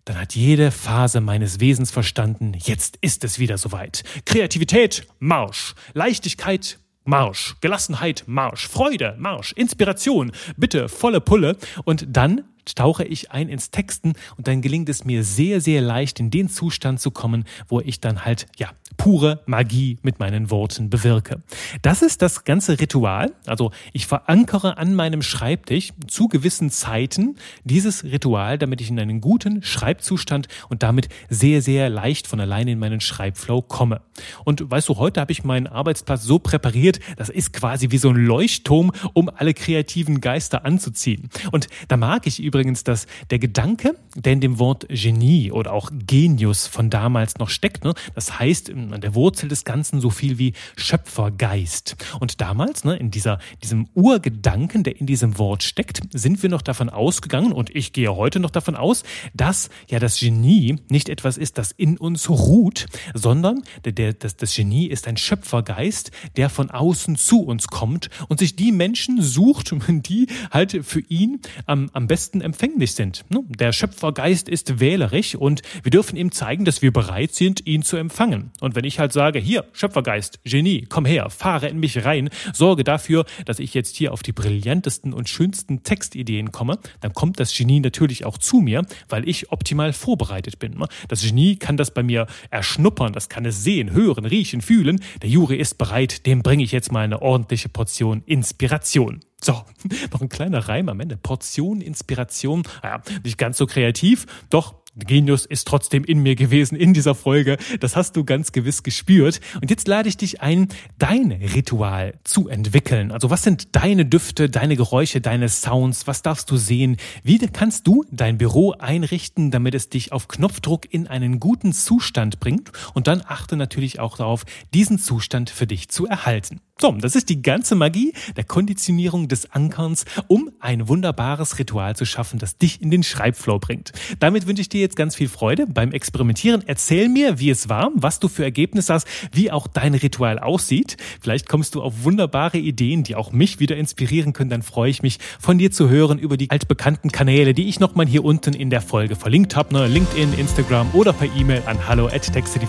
dann 0.07 0.19
hat 0.19 0.35
jede 0.35 0.71
Phase 0.71 1.19
meines 1.19 1.59
Wesens 1.59 1.91
verstanden, 1.91 2.53
jetzt 2.57 2.97
ist 3.01 3.25
es 3.25 3.39
wieder 3.39 3.57
soweit. 3.57 4.03
Kreativität, 4.25 5.05
Marsch. 5.19 5.75
Leichtigkeit, 5.93 6.79
Marsch. 7.03 7.55
Gelassenheit, 7.59 8.23
Marsch. 8.25 8.69
Freude, 8.69 9.15
Marsch. 9.19 9.51
Inspiration, 9.53 10.31
bitte 10.55 10.87
volle 10.87 11.19
Pulle. 11.19 11.57
Und 11.83 12.05
dann 12.09 12.45
tauche 12.73 13.03
ich 13.03 13.31
ein 13.31 13.49
ins 13.49 13.69
Texten 13.71 14.13
und 14.37 14.47
dann 14.47 14.61
gelingt 14.61 14.87
es 14.87 15.03
mir 15.03 15.23
sehr, 15.25 15.59
sehr 15.59 15.81
leicht 15.81 16.21
in 16.21 16.31
den 16.31 16.47
Zustand 16.47 17.01
zu 17.01 17.11
kommen, 17.11 17.43
wo 17.67 17.81
ich 17.81 17.99
dann 17.99 18.23
halt, 18.23 18.47
ja, 18.57 18.71
pure 18.97 19.41
Magie 19.45 19.97
mit 20.01 20.19
meinen 20.19 20.51
Worten 20.51 20.89
bewirke. 20.89 21.41
Das 21.81 22.01
ist 22.01 22.21
das 22.21 22.43
ganze 22.43 22.79
Ritual. 22.79 23.31
Also 23.45 23.71
ich 23.93 24.07
verankere 24.07 24.77
an 24.77 24.95
meinem 24.95 25.21
Schreibtisch 25.21 25.93
zu 26.07 26.27
gewissen 26.27 26.69
Zeiten 26.69 27.38
dieses 27.63 28.03
Ritual, 28.03 28.57
damit 28.57 28.81
ich 28.81 28.89
in 28.89 28.99
einen 28.99 29.21
guten 29.21 29.63
Schreibzustand 29.63 30.47
und 30.69 30.83
damit 30.83 31.10
sehr, 31.29 31.62
sehr 31.62 31.89
leicht 31.89 32.27
von 32.27 32.39
alleine 32.39 32.71
in 32.71 32.79
meinen 32.79 32.99
Schreibflow 32.99 33.62
komme. 33.62 34.01
Und 34.43 34.69
weißt 34.69 34.89
du, 34.89 34.97
heute 34.97 35.21
habe 35.21 35.31
ich 35.31 35.43
meinen 35.43 35.67
Arbeitsplatz 35.67 36.23
so 36.23 36.39
präpariert, 36.39 36.99
das 37.15 37.29
ist 37.29 37.53
quasi 37.53 37.91
wie 37.91 37.97
so 37.97 38.10
ein 38.10 38.15
Leuchtturm, 38.15 38.91
um 39.13 39.29
alle 39.29 39.53
kreativen 39.53 40.21
Geister 40.21 40.65
anzuziehen. 40.65 41.29
Und 41.51 41.67
da 41.88 41.97
mag 41.97 42.27
ich 42.27 42.41
übrigens, 42.41 42.83
dass 42.83 43.07
der 43.29 43.39
Gedanke, 43.39 43.95
der 44.15 44.33
in 44.33 44.41
dem 44.41 44.60
Wort 44.60 44.88
Genie 44.89 45.51
oder 45.51 45.73
auch 45.73 45.91
Genius 45.93 46.67
von 46.67 46.89
damals 46.89 47.38
noch 47.38 47.49
steckt, 47.49 47.83
ne, 47.83 47.93
das 48.15 48.39
heißt, 48.39 48.69
an 48.93 49.02
der 49.02 49.15
Wurzel 49.15 49.50
des 49.50 49.63
Ganzen 49.63 50.02
so 50.02 50.10
viel 50.10 50.38
wie 50.38 50.54
Schöpfergeist. 50.76 51.95
Und 52.19 52.41
damals, 52.41 52.84
ne, 52.84 52.95
in 52.95 53.12
dieser, 53.12 53.39
diesem 53.63 53.88
Urgedanken, 53.93 54.84
der 54.84 55.00
in 55.00 55.08
diesem 55.08 55.38
Wort 55.38 55.63
steckt, 55.63 56.02
sind 56.13 56.43
wir 56.43 56.50
noch 56.50 56.62
davon 56.62 56.89
ausgegangen, 56.89 57.52
und 57.52 57.76
ich 57.76 57.93
gehe 57.93 58.15
heute 58.15 58.39
noch 58.39 58.50
davon 58.50 58.76
aus, 58.76 59.04
dass 59.34 59.69
ja 59.89 60.00
das 60.00 60.19
Genie 60.19 60.78
nicht 60.89 61.10
etwas 61.10 61.38
ist, 61.38 61.58
das 61.58 61.71
in 61.71 61.97
uns 61.97 62.30
ruht, 62.30 62.86
sondern 63.13 63.63
der, 63.86 63.91
der, 63.91 64.13
das, 64.13 64.36
das 64.36 64.56
Genie 64.56 64.88
ist 64.88 65.08
ein 65.08 65.17
Schöpfergeist, 65.17 66.12
der 66.36 66.50
von 66.50 66.71
außen 66.71 67.15
zu 67.15 67.41
uns 67.41 67.67
kommt 67.67 68.10
und 68.28 68.39
sich 68.39 68.56
die 68.56 68.71
Menschen 68.71 69.21
sucht, 69.21 69.73
die 69.88 70.28
halt 70.52 70.86
für 70.86 71.02
ihn 71.02 71.41
am, 71.65 71.89
am 71.93 72.08
besten 72.08 72.41
empfänglich 72.41 72.93
sind. 72.93 73.26
Ne, 73.30 73.43
der 73.47 73.71
Schöpfergeist 73.71 74.50
ist 74.50 74.80
wählerisch 74.80 75.36
und 75.36 75.62
wir 75.84 75.91
dürfen 75.91 76.15
ihm 76.17 76.32
zeigen, 76.32 76.65
dass 76.65 76.82
wir 76.82 76.91
bereit 76.91 77.34
sind, 77.34 77.65
ihn 77.65 77.84
zu 77.84 77.97
empfangen. 77.97 78.52
Und 78.60 78.76
wenn 78.77 78.85
ich 78.85 78.99
halt 78.99 79.11
sage, 79.11 79.39
hier, 79.39 79.65
Schöpfergeist, 79.73 80.39
Genie, 80.43 80.85
komm 80.87 81.05
her, 81.05 81.31
fahre 81.31 81.67
in 81.67 81.79
mich 81.79 82.05
rein, 82.05 82.29
sorge 82.53 82.83
dafür, 82.83 83.25
dass 83.45 83.57
ich 83.57 83.73
jetzt 83.73 83.95
hier 83.95 84.13
auf 84.13 84.21
die 84.21 84.33
brillantesten 84.33 85.13
und 85.13 85.27
schönsten 85.27 85.81
Textideen 85.81 86.51
komme, 86.51 86.77
dann 87.01 87.13
kommt 87.13 87.39
das 87.39 87.57
Genie 87.57 87.79
natürlich 87.79 88.23
auch 88.23 88.37
zu 88.37 88.57
mir, 88.57 88.85
weil 89.09 89.27
ich 89.27 89.51
optimal 89.51 89.93
vorbereitet 89.93 90.59
bin. 90.59 90.77
Das 91.07 91.23
Genie 91.23 91.55
kann 91.55 91.75
das 91.75 91.91
bei 91.91 92.03
mir 92.03 92.27
erschnuppern, 92.51 93.13
das 93.13 93.29
kann 93.29 93.45
es 93.45 93.63
sehen, 93.63 93.91
hören, 93.93 94.25
riechen, 94.25 94.61
fühlen. 94.61 95.01
Der 95.23 95.29
Juri 95.29 95.55
ist 95.55 95.79
bereit, 95.79 96.27
dem 96.27 96.43
bringe 96.43 96.63
ich 96.63 96.71
jetzt 96.71 96.91
mal 96.91 97.03
eine 97.03 97.23
ordentliche 97.23 97.69
Portion 97.69 98.21
Inspiration. 98.27 99.21
So, 99.41 99.53
noch 100.11 100.21
ein 100.21 100.29
kleiner 100.29 100.67
Reim 100.67 100.89
am 100.89 100.99
Ende. 100.99 101.17
Portion 101.17 101.81
Inspiration. 101.81 102.63
Naja, 102.83 103.01
nicht 103.23 103.37
ganz 103.37 103.57
so 103.57 103.65
kreativ, 103.65 104.25
doch 104.49 104.75
Genius 105.05 105.45
ist 105.45 105.67
trotzdem 105.67 106.03
in 106.03 106.23
mir 106.23 106.36
gewesen 106.36 106.75
in 106.75 106.93
dieser 106.93 107.15
Folge. 107.15 107.57
Das 107.79 107.95
hast 107.95 108.15
du 108.15 108.23
ganz 108.23 108.51
gewiss 108.51 108.83
gespürt. 108.83 109.39
Und 109.62 109.69
jetzt 109.69 109.88
lade 109.88 110.10
ich 110.10 110.17
dich 110.17 110.41
ein, 110.41 110.67
dein 110.97 111.31
Ritual 111.31 112.15
zu 112.23 112.47
entwickeln. 112.47 113.12
Also 113.12 113.29
was 113.29 113.43
sind 113.43 113.75
deine 113.75 114.05
Düfte, 114.05 114.49
deine 114.49 114.75
Geräusche, 114.75 115.21
deine 115.21 115.49
Sounds? 115.49 116.07
Was 116.07 116.21
darfst 116.21 116.49
du 116.49 116.57
sehen? 116.57 116.97
Wie 117.23 117.38
kannst 117.38 117.88
du 117.88 118.03
dein 118.12 118.38
Büro 118.38 118.71
einrichten, 118.71 119.51
damit 119.51 119.75
es 119.75 119.89
dich 119.89 120.12
auf 120.12 120.27
Knopfdruck 120.27 120.91
in 120.91 121.07
einen 121.07 121.39
guten 121.39 121.73
Zustand 121.73 122.39
bringt? 122.39 122.71
Und 122.93 123.07
dann 123.07 123.21
achte 123.25 123.55
natürlich 123.55 123.99
auch 123.99 124.17
darauf, 124.17 124.43
diesen 124.73 124.99
Zustand 124.99 125.49
für 125.49 125.67
dich 125.67 125.89
zu 125.89 126.07
erhalten. 126.07 126.62
So, 126.79 126.91
das 126.91 127.15
ist 127.15 127.29
die 127.29 127.41
ganze 127.41 127.73
Magie 127.73 128.13
der 128.35 128.43
Konditionierung 128.43 129.27
des 129.27 129.51
Ankerns, 129.51 130.05
um 130.27 130.51
ein 130.59 130.87
wunderbares 130.87 131.57
Ritual 131.57 131.95
zu 131.95 132.05
schaffen, 132.05 132.37
das 132.37 132.59
dich 132.59 132.83
in 132.83 132.91
den 132.91 133.01
Schreibflow 133.01 133.57
bringt. 133.57 133.93
Damit 134.19 134.45
wünsche 134.45 134.61
ich 134.61 134.69
dir 134.69 134.81
jetzt 134.81 134.95
ganz 134.95 135.15
viel 135.15 135.27
Freude 135.27 135.65
beim 135.65 135.91
Experimentieren. 135.91 136.63
Erzähl 136.67 137.09
mir, 137.09 137.39
wie 137.39 137.49
es 137.49 137.67
war, 137.67 137.89
was 137.95 138.19
du 138.19 138.27
für 138.27 138.43
Ergebnisse 138.43 138.93
hast, 138.93 139.07
wie 139.31 139.49
auch 139.49 139.65
dein 139.65 139.95
Ritual 139.95 140.37
aussieht. 140.37 140.97
Vielleicht 141.19 141.49
kommst 141.49 141.73
du 141.73 141.81
auf 141.81 142.03
wunderbare 142.03 142.59
Ideen, 142.59 143.01
die 143.01 143.15
auch 143.15 143.31
mich 143.31 143.59
wieder 143.59 143.75
inspirieren 143.75 144.33
können. 144.33 144.51
Dann 144.51 144.61
freue 144.61 144.91
ich 144.91 145.01
mich, 145.01 145.17
von 145.39 145.57
dir 145.57 145.71
zu 145.71 145.89
hören 145.89 146.19
über 146.19 146.37
die 146.37 146.51
altbekannten 146.51 147.11
Kanäle, 147.11 147.55
die 147.55 147.69
ich 147.69 147.79
nochmal 147.79 148.05
hier 148.05 148.23
unten 148.23 148.53
in 148.53 148.69
der 148.69 148.81
Folge 148.81 149.15
verlinkt 149.15 149.55
habe. 149.55 149.73
Ne? 149.73 149.87
LinkedIn, 149.87 150.33
Instagram 150.37 150.91
oder 150.93 151.11
per 151.11 151.27
E-Mail 151.35 151.63
an 151.65 151.87
hallo 151.87 152.05
at 152.05 152.31
texte, 152.31 152.59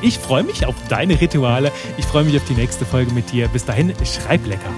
Ich 0.00 0.18
freue 0.18 0.44
mich 0.44 0.64
auf 0.64 0.74
deine 0.88 1.20
Rituale. 1.20 1.70
Ich 1.98 2.06
freue 2.06 2.24
mich 2.24 2.36
auf 2.38 2.44
die 2.46 2.54
nächste 2.54 2.86
Folge 2.86 3.01
Folge 3.02 3.14
mit 3.14 3.32
dir. 3.32 3.48
Bis 3.48 3.64
dahin, 3.64 3.92
schreib 4.04 4.46
lecker. 4.46 4.70